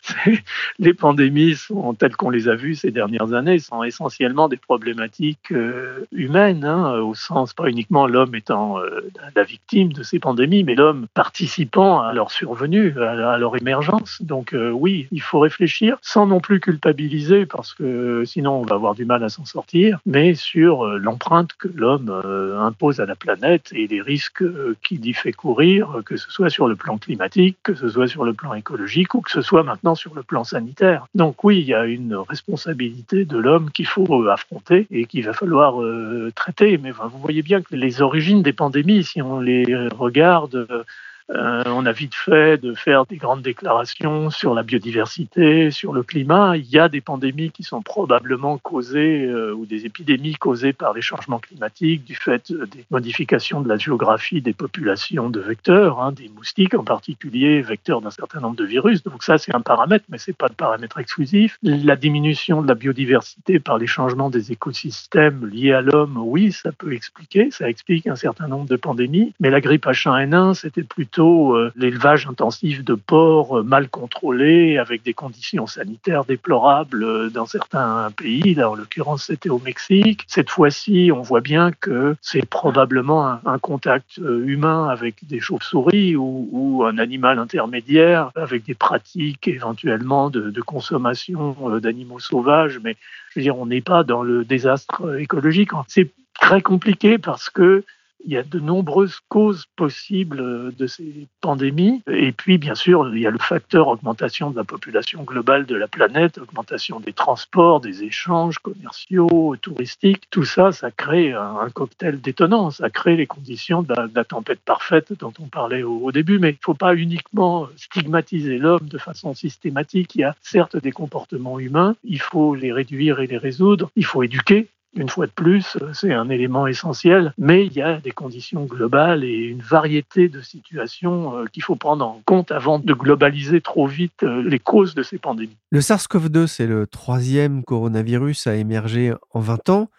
les 0.78 0.94
pandémies 0.94 1.54
sont 1.54 1.94
telles 1.94 2.16
qu'on 2.16 2.30
les 2.30 2.48
a 2.48 2.54
vues 2.54 2.74
ces 2.74 2.90
dernières 2.90 3.32
années, 3.32 3.58
sont 3.58 3.82
essentiellement 3.82 4.48
des 4.48 4.56
problématiques 4.56 5.52
euh, 5.52 6.06
humaines, 6.12 6.64
hein, 6.64 6.98
au 7.00 7.14
sens 7.14 7.54
pas 7.54 7.68
uniquement 7.68 8.06
l'homme 8.06 8.34
étant 8.34 8.78
euh, 8.78 9.10
la 9.34 9.42
victime 9.42 9.92
de 9.92 10.02
ces 10.02 10.18
pandémies, 10.18 10.64
mais 10.64 10.74
l'homme 10.74 11.06
participant 11.14 12.00
à 12.00 12.12
leur 12.12 12.30
survenue, 12.30 12.98
à, 12.98 13.38
leur 13.38 13.56
émergence. 13.56 14.22
Donc 14.22 14.54
euh, 14.54 14.70
oui, 14.70 15.08
il 15.10 15.22
faut 15.22 15.38
réfléchir 15.38 15.98
sans 16.02 16.26
non 16.26 16.40
plus 16.40 16.60
culpabiliser, 16.60 17.46
parce 17.46 17.74
que 17.74 18.24
sinon 18.24 18.60
on 18.60 18.62
va 18.62 18.74
avoir 18.74 18.94
du 18.94 19.04
mal 19.04 19.19
à 19.22 19.28
s'en 19.28 19.44
sortir, 19.44 20.00
mais 20.06 20.34
sur 20.34 20.86
l'empreinte 20.86 21.50
que 21.58 21.68
l'homme 21.68 22.10
impose 22.58 23.00
à 23.00 23.06
la 23.06 23.16
planète 23.16 23.70
et 23.72 23.86
les 23.86 24.00
risques 24.00 24.44
qu'il 24.82 25.04
y 25.06 25.12
fait 25.12 25.32
courir, 25.32 26.00
que 26.04 26.16
ce 26.16 26.30
soit 26.30 26.50
sur 26.50 26.68
le 26.68 26.76
plan 26.76 26.98
climatique, 26.98 27.58
que 27.62 27.74
ce 27.74 27.88
soit 27.88 28.08
sur 28.08 28.24
le 28.24 28.32
plan 28.32 28.54
écologique 28.54 29.14
ou 29.14 29.20
que 29.20 29.30
ce 29.30 29.42
soit 29.42 29.62
maintenant 29.62 29.94
sur 29.94 30.14
le 30.14 30.22
plan 30.22 30.44
sanitaire. 30.44 31.06
Donc 31.14 31.44
oui, 31.44 31.60
il 31.60 31.66
y 31.66 31.74
a 31.74 31.86
une 31.86 32.14
responsabilité 32.14 33.24
de 33.24 33.38
l'homme 33.38 33.70
qu'il 33.70 33.86
faut 33.86 34.22
euh, 34.22 34.30
affronter 34.30 34.86
et 34.90 35.06
qu'il 35.06 35.24
va 35.24 35.32
falloir 35.32 35.82
euh, 35.82 36.32
traiter. 36.34 36.78
Mais 36.78 36.90
vous 36.90 37.18
voyez 37.18 37.42
bien 37.42 37.62
que 37.62 37.74
les 37.74 38.02
origines 38.02 38.42
des 38.42 38.52
pandémies, 38.52 39.04
si 39.04 39.22
on 39.22 39.40
les 39.40 39.64
regarde, 39.90 40.84
euh, 41.32 41.62
on 41.66 41.86
a 41.86 41.92
vite 41.92 42.14
fait 42.14 42.58
de 42.58 42.74
faire 42.74 43.06
des 43.06 43.16
grandes 43.16 43.42
déclarations 43.42 44.30
sur 44.30 44.52
la 44.52 44.64
biodiversité, 44.64 45.70
sur 45.70 45.92
le 45.92 46.02
climat. 46.02 46.56
Il 46.56 46.68
y 46.68 46.78
a 46.78 46.88
des 46.88 47.00
pandémies 47.00 47.52
qui 47.52 47.62
sont 47.62 47.82
probablement 47.82 48.58
causées 48.58 49.26
euh, 49.26 49.54
ou 49.54 49.64
des 49.64 49.86
épidémies 49.86 50.34
causées 50.34 50.72
par 50.72 50.92
les 50.92 51.02
changements 51.02 51.38
climatiques 51.38 52.04
du 52.04 52.16
fait 52.16 52.52
des 52.52 52.84
modifications 52.90 53.60
de 53.60 53.68
la 53.68 53.76
géographie 53.76 54.40
des 54.40 54.52
populations 54.52 55.30
de 55.30 55.40
vecteurs, 55.40 56.00
hein, 56.00 56.10
des 56.10 56.28
moustiques 56.28 56.74
en 56.74 56.82
particulier, 56.82 57.62
vecteurs 57.62 58.00
d'un 58.00 58.10
certain 58.10 58.40
nombre 58.40 58.56
de 58.56 58.64
virus. 58.64 59.04
Donc 59.04 59.22
ça, 59.22 59.38
c'est 59.38 59.54
un 59.54 59.60
paramètre, 59.60 60.06
mais 60.08 60.18
c'est 60.18 60.36
pas 60.36 60.48
le 60.48 60.54
paramètre 60.54 60.98
exclusif. 60.98 61.58
La 61.62 61.94
diminution 61.94 62.60
de 62.60 62.66
la 62.66 62.74
biodiversité 62.74 63.60
par 63.60 63.78
les 63.78 63.86
changements 63.86 64.30
des 64.30 64.50
écosystèmes 64.50 65.46
liés 65.46 65.72
à 65.72 65.80
l'homme, 65.80 66.18
oui, 66.18 66.50
ça 66.50 66.72
peut 66.72 66.92
expliquer, 66.92 67.52
ça 67.52 67.68
explique 67.68 68.08
un 68.08 68.16
certain 68.16 68.48
nombre 68.48 68.66
de 68.66 68.76
pandémies. 68.76 69.32
Mais 69.38 69.50
la 69.50 69.60
grippe 69.60 69.86
H1N1, 69.86 70.54
c'était 70.54 70.82
plutôt 70.82 71.19
euh, 71.20 71.72
l'élevage 71.76 72.26
intensif 72.26 72.84
de 72.84 72.94
porcs 72.94 73.58
euh, 73.58 73.62
mal 73.62 73.88
contrôlé, 73.88 74.78
avec 74.78 75.02
des 75.02 75.14
conditions 75.14 75.66
sanitaires 75.66 76.24
déplorables 76.24 77.04
euh, 77.04 77.30
dans 77.30 77.46
certains 77.46 78.10
pays. 78.16 78.54
Là, 78.54 78.70
en 78.70 78.74
l'occurrence, 78.74 79.24
c'était 79.24 79.48
au 79.48 79.58
Mexique. 79.58 80.24
Cette 80.26 80.50
fois-ci, 80.50 81.10
on 81.14 81.22
voit 81.22 81.40
bien 81.40 81.72
que 81.72 82.16
c'est 82.20 82.46
probablement 82.46 83.38
un, 83.44 83.58
contact 83.58 84.16
humain 84.16 84.88
avec 84.88 85.26
des 85.26 85.38
chauves-souris 85.38 86.16
ou, 86.16 86.84
un 86.86 86.98
animal 86.98 87.38
intermédiaire, 87.38 88.30
avec 88.34 88.64
des 88.64 88.74
pratiques 88.74 89.48
éventuellement 89.48 90.30
de 90.30 90.60
consommation 90.62 91.78
d'animaux 91.78 92.20
sauvages. 92.20 92.80
Mais 92.82 92.96
je 93.30 93.38
veux 93.38 93.42
dire, 93.42 93.58
on 93.58 93.66
n'est 93.66 93.80
pas 93.80 94.02
dans 94.02 94.22
le 94.22 94.44
désastre 94.44 95.18
écologique. 95.18 95.70
C'est 95.88 96.10
très 96.34 96.62
compliqué 96.62 97.18
parce 97.18 97.50
que 97.50 97.84
Il 98.24 98.32
y 98.32 98.36
a 98.36 98.42
de 98.42 98.60
nombreuses 98.60 99.18
causes 99.28 99.66
possibles 99.76 100.74
de 100.74 100.86
ces 100.86 101.26
pandémies. 101.40 102.02
Et 102.10 102.32
puis, 102.32 102.58
bien 102.58 102.74
sûr, 102.74 103.08
il 103.14 103.20
y 103.20 103.26
a 103.26 103.30
le 103.30 103.38
facteur 103.38 103.88
augmentation 103.88 104.50
de 104.50 104.56
la 104.56 104.64
population 104.64 105.22
globale 105.22 105.66
de 105.66 105.74
la 105.74 105.88
planète, 105.88 106.38
augmentation 106.38 107.00
des 107.00 107.12
transports, 107.12 107.80
des 107.80 108.04
échanges 108.04 108.58
commerciaux, 108.58 109.56
touristiques. 109.60 110.24
Tout 110.30 110.44
ça, 110.44 110.72
ça 110.72 110.90
crée 110.90 111.32
un 111.32 111.68
cocktail 111.72 112.20
détonnant. 112.20 112.70
Ça 112.70 112.90
crée 112.90 113.16
les 113.16 113.26
conditions 113.26 113.82
de 113.82 113.94
la, 114.14 114.24
tempête 114.24 114.60
parfaite 114.60 115.12
dont 115.18 115.32
on 115.38 115.46
parlait 115.46 115.82
au 115.82 116.12
début. 116.12 116.38
Mais 116.38 116.50
il 116.50 116.54
ne 116.54 116.58
faut 116.62 116.74
pas 116.74 116.94
uniquement 116.94 117.68
stigmatiser 117.76 118.58
l'homme 118.58 118.88
de 118.88 118.98
façon 118.98 119.34
systématique. 119.34 120.14
Il 120.14 120.20
y 120.20 120.24
a 120.24 120.36
certes 120.42 120.76
des 120.76 120.92
comportements 120.92 121.58
humains. 121.58 121.96
Il 122.04 122.20
faut 122.20 122.54
les 122.54 122.72
réduire 122.72 123.20
et 123.20 123.26
les 123.26 123.38
résoudre. 123.38 123.90
Il 123.96 124.04
faut 124.04 124.22
éduquer 124.22 124.68
une 124.94 125.08
fois 125.08 125.26
de 125.26 125.32
plus, 125.32 125.78
c'est 125.92 126.12
un 126.12 126.28
élément 126.30 126.66
essentiel, 126.66 127.32
mais 127.38 127.64
il 127.66 127.72
y 127.72 127.82
a 127.82 128.00
des 128.00 128.10
conditions 128.10 128.64
globales 128.64 129.24
et 129.24 129.34
une 129.34 129.62
variété 129.62 130.28
de 130.28 130.40
situations 130.40 131.36
euh, 131.36 131.44
qu'il 131.46 131.62
faut 131.62 131.76
prendre 131.76 132.04
en 132.04 132.20
compte 132.24 132.50
avant 132.50 132.78
de 132.78 132.92
globaliser 132.92 133.60
trop 133.60 133.86
vite 133.86 134.22
euh, 134.22 134.42
les 134.42 134.58
causes 134.58 134.94
de 134.94 135.02
ces 135.02 135.18
pandémies. 135.18 135.56
Le 135.70 135.80
SARS-CoV-2, 135.80 136.46
c'est 136.46 136.66
le 136.66 136.86
troisième 136.86 137.62
coronavirus 137.62 138.46
à 138.48 138.56
émerger 138.56 139.14
en 139.32 139.40
20 139.40 139.68
ans. 139.70 139.90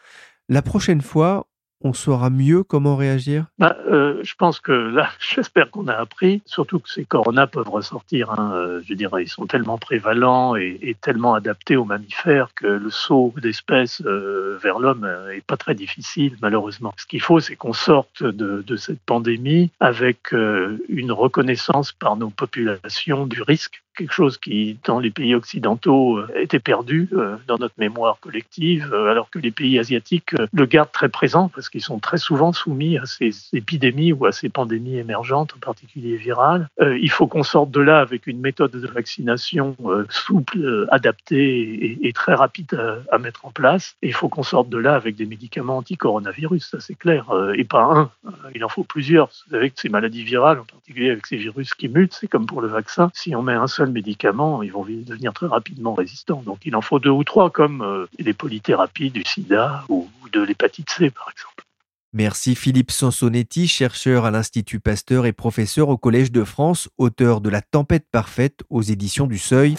La 0.49 0.62
prochaine 0.62 1.01
fois, 1.01 1.47
on 1.84 1.94
saura 1.94 2.30
mieux 2.30 2.63
comment 2.63 2.96
réagir? 2.96 3.46
Bah, 3.58 3.78
euh, 3.89 4.20
Je 4.24 4.36
pense 4.36 4.60
que 4.60 4.72
là, 4.72 5.10
j'espère 5.20 5.72
qu'on 5.72 5.88
a 5.88 5.94
appris, 5.94 6.41
surtout 6.46 6.80
que 6.80 6.89
ces 6.89 7.06
coronas 7.06 7.48
peuvent 7.48 7.70
ressortir. 7.70 8.32
Hein, 8.32 8.52
euh, 8.54 8.82
je 8.86 8.94
dirais, 8.94 9.24
ils 9.24 9.30
sont 9.30 9.46
tellement 9.46 9.78
prévalents 9.78 10.56
et, 10.56 10.96
tellement 11.02 11.34
adaptés 11.34 11.76
aux 11.76 11.86
mammifères 11.86 12.54
que 12.54 12.67
le 12.67 12.89
saut 12.89 13.34
d'espèces 13.41 14.02
euh, 14.06 14.60
vers 14.62 14.80
l'homme 14.80 15.10
est 15.34 15.44
pas 15.44 15.58
très 15.58 15.74
difficile, 15.74 16.38
malheureusement. 16.41 16.94
Ce 16.98 17.06
qu'il 17.06 17.22
faut, 17.22 17.39
c'est 17.39 17.56
qu'on 17.56 17.74
sorte 17.74 18.24
de, 18.24 18.76
cette 18.76 19.02
pandémie 19.02 19.72
avec 19.80 20.32
une 20.32 21.12
reconnaissance 21.12 21.91
par 21.91 22.15
nos 22.15 22.30
populations 22.30 23.26
du 23.26 23.41
risque 23.41 23.84
quelque 23.95 24.13
chose 24.13 24.38
qui, 24.38 24.77
dans 24.86 24.99
les 24.99 25.12
pays 25.12 25.36
occidentaux, 25.36 26.17
euh, 26.17 26.27
était 26.36 26.60
perdu 26.60 27.10
euh, 27.13 27.36
dans 27.47 27.58
notre 27.58 27.75
mémoire 27.77 28.19
collective, 28.19 28.89
euh, 28.93 29.12
alors 29.12 29.30
que 29.30 29.39
les 29.39 29.51
pays 29.51 29.80
asiatiques 29.80 30.36
le 30.54 30.65
gardent 30.65 30.91
très 30.91 31.10
présent 31.10 31.49
parce 31.54 31.69
qu'ils 31.69 31.82
sont 31.82 31.99
très 31.99 32.17
souvent 32.17 32.54
soumis 32.54 32.97
à 32.97 33.06
ces 33.06 33.32
épidémies 33.54 34.13
ou 34.13 34.25
à 34.25 34.32
ces 34.32 34.49
pandémies 34.49 34.97
émergentes, 34.97 35.54
en 35.56 35.60
particulier 35.60 36.15
virales. 36.15 36.69
Il 36.80 37.12
faut 37.12 37.27
qu'on 37.27 37.43
sorte 37.43 37.71
de 37.71 37.82
là 37.82 37.99
avec 37.99 38.27
une 38.27 38.39
méthode 38.39 38.71
de 38.71 38.88
vaccination 38.88 39.75
souple, 40.10 40.88
adaptée 40.91 41.97
et, 42.01 42.13
très 42.13 42.34
rapide 42.34 42.80
à, 43.12 43.17
mettre 43.17 43.45
en 43.45 43.51
place. 43.51 43.95
Et 44.01 44.08
il 44.08 44.13
faut 44.13 44.30
qu'on 44.30 44.43
sorte 44.43 44.69
de 44.69 44.77
là 44.77 44.95
avec 44.95 45.15
des 45.15 45.25
médicaments 45.25 45.77
anti-coronavirus, 45.77 46.69
ça 46.71 46.80
c'est 46.80 46.95
clair, 46.95 47.32
et 47.56 47.63
pas 47.63 47.84
un. 47.84 48.12
Il 48.56 48.63
en 48.63 48.69
faut 48.69 48.84
plusieurs. 48.84 49.27
Vous 49.27 49.51
savez 49.51 49.69
que 49.69 49.80
ces 49.80 49.89
maladies 49.89 50.23
virales, 50.23 50.60
en 50.60 50.65
particulier 50.65 51.12
avec 51.12 51.25
ces 51.27 51.38
virus 51.38 51.73
qui 51.73 51.89
mutent, 51.89 52.13
c'est 52.13 52.27
comme 52.27 52.45
pour 52.45 52.62
le 52.62 52.67
vaccin. 52.67 53.12
Si 53.13 53.36
on 53.36 53.41
met 53.41 53.54
un 53.54 53.67
seul 53.67 53.81
médicaments, 53.89 54.62
ils 54.62 54.72
vont 54.72 54.86
devenir 54.86 55.34
très 55.34 55.48
rapidement 55.48 55.94
résistants. 55.94 56.44
Donc 56.46 56.60
il 56.65 56.76
en 56.76 56.82
faut 56.82 57.00
deux 57.00 57.10
ou 57.10 57.24
trois, 57.24 57.50
comme 57.50 57.82
euh, 57.82 58.06
les 58.20 58.34
polythérapies 58.34 59.10
du 59.10 59.24
sida 59.26 59.84
ou 59.89 60.08
de 60.32 60.41
l'hépatite 60.41 60.89
C, 60.89 61.10
par 61.10 61.30
exemple. 61.32 61.65
Merci 62.13 62.56
Philippe 62.56 62.91
Sansonetti, 62.91 63.70
chercheur 63.70 64.26
à 64.26 64.32
l'Institut 64.32 64.82
Pasteur 64.82 65.26
et 65.26 65.32
professeur 65.32 65.88
au 65.88 65.98
Collège 65.98 66.32
de 66.32 66.44
France, 66.44 66.89
auteur 66.98 67.39
de 67.39 67.50
La 67.50 67.62
tempête 67.62 68.06
parfaite 68.12 68.63
aux 68.70 68.82
éditions 68.82 69.28
du 69.28 69.38
Seuil. 69.38 69.78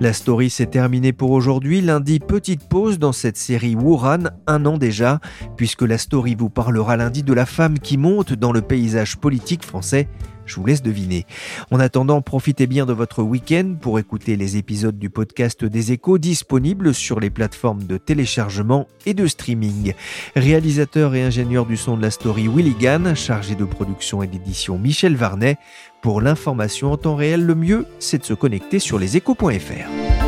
La 0.00 0.12
story 0.12 0.48
s'est 0.48 0.66
terminée 0.66 1.12
pour 1.12 1.32
aujourd'hui. 1.32 1.80
Lundi, 1.80 2.20
petite 2.20 2.68
pause 2.68 3.00
dans 3.00 3.10
cette 3.10 3.36
série 3.36 3.74
Wuhan, 3.74 4.30
un 4.46 4.64
an 4.64 4.78
déjà, 4.78 5.18
puisque 5.56 5.82
la 5.82 5.98
story 5.98 6.36
vous 6.36 6.50
parlera 6.50 6.96
lundi 6.96 7.24
de 7.24 7.32
la 7.32 7.46
femme 7.46 7.80
qui 7.80 7.96
monte 7.96 8.32
dans 8.32 8.52
le 8.52 8.62
paysage 8.62 9.16
politique 9.16 9.64
français. 9.64 10.08
Je 10.48 10.56
vous 10.56 10.66
laisse 10.66 10.82
deviner. 10.82 11.26
En 11.70 11.78
attendant, 11.78 12.22
profitez 12.22 12.66
bien 12.66 12.86
de 12.86 12.92
votre 12.92 13.22
week-end 13.22 13.76
pour 13.80 13.98
écouter 13.98 14.36
les 14.36 14.56
épisodes 14.56 14.98
du 14.98 15.10
podcast 15.10 15.64
des 15.64 15.92
échos 15.92 16.18
disponibles 16.18 16.94
sur 16.94 17.20
les 17.20 17.30
plateformes 17.30 17.84
de 17.84 17.98
téléchargement 17.98 18.88
et 19.06 19.14
de 19.14 19.26
streaming. 19.26 19.92
Réalisateur 20.34 21.14
et 21.14 21.22
ingénieur 21.22 21.66
du 21.66 21.76
son 21.76 21.96
de 21.96 22.02
la 22.02 22.10
story 22.10 22.48
Willy 22.48 22.74
Gann, 22.74 23.14
chargé 23.14 23.54
de 23.54 23.64
production 23.64 24.22
et 24.22 24.26
d'édition 24.26 24.78
Michel 24.78 25.16
Varnet. 25.16 25.58
Pour 26.02 26.20
l'information 26.20 26.92
en 26.92 26.96
temps 26.96 27.16
réel, 27.16 27.44
le 27.44 27.54
mieux, 27.54 27.86
c'est 27.98 28.18
de 28.18 28.24
se 28.24 28.34
connecter 28.34 28.78
sur 28.78 28.98
leséchos.fr. 28.98 30.27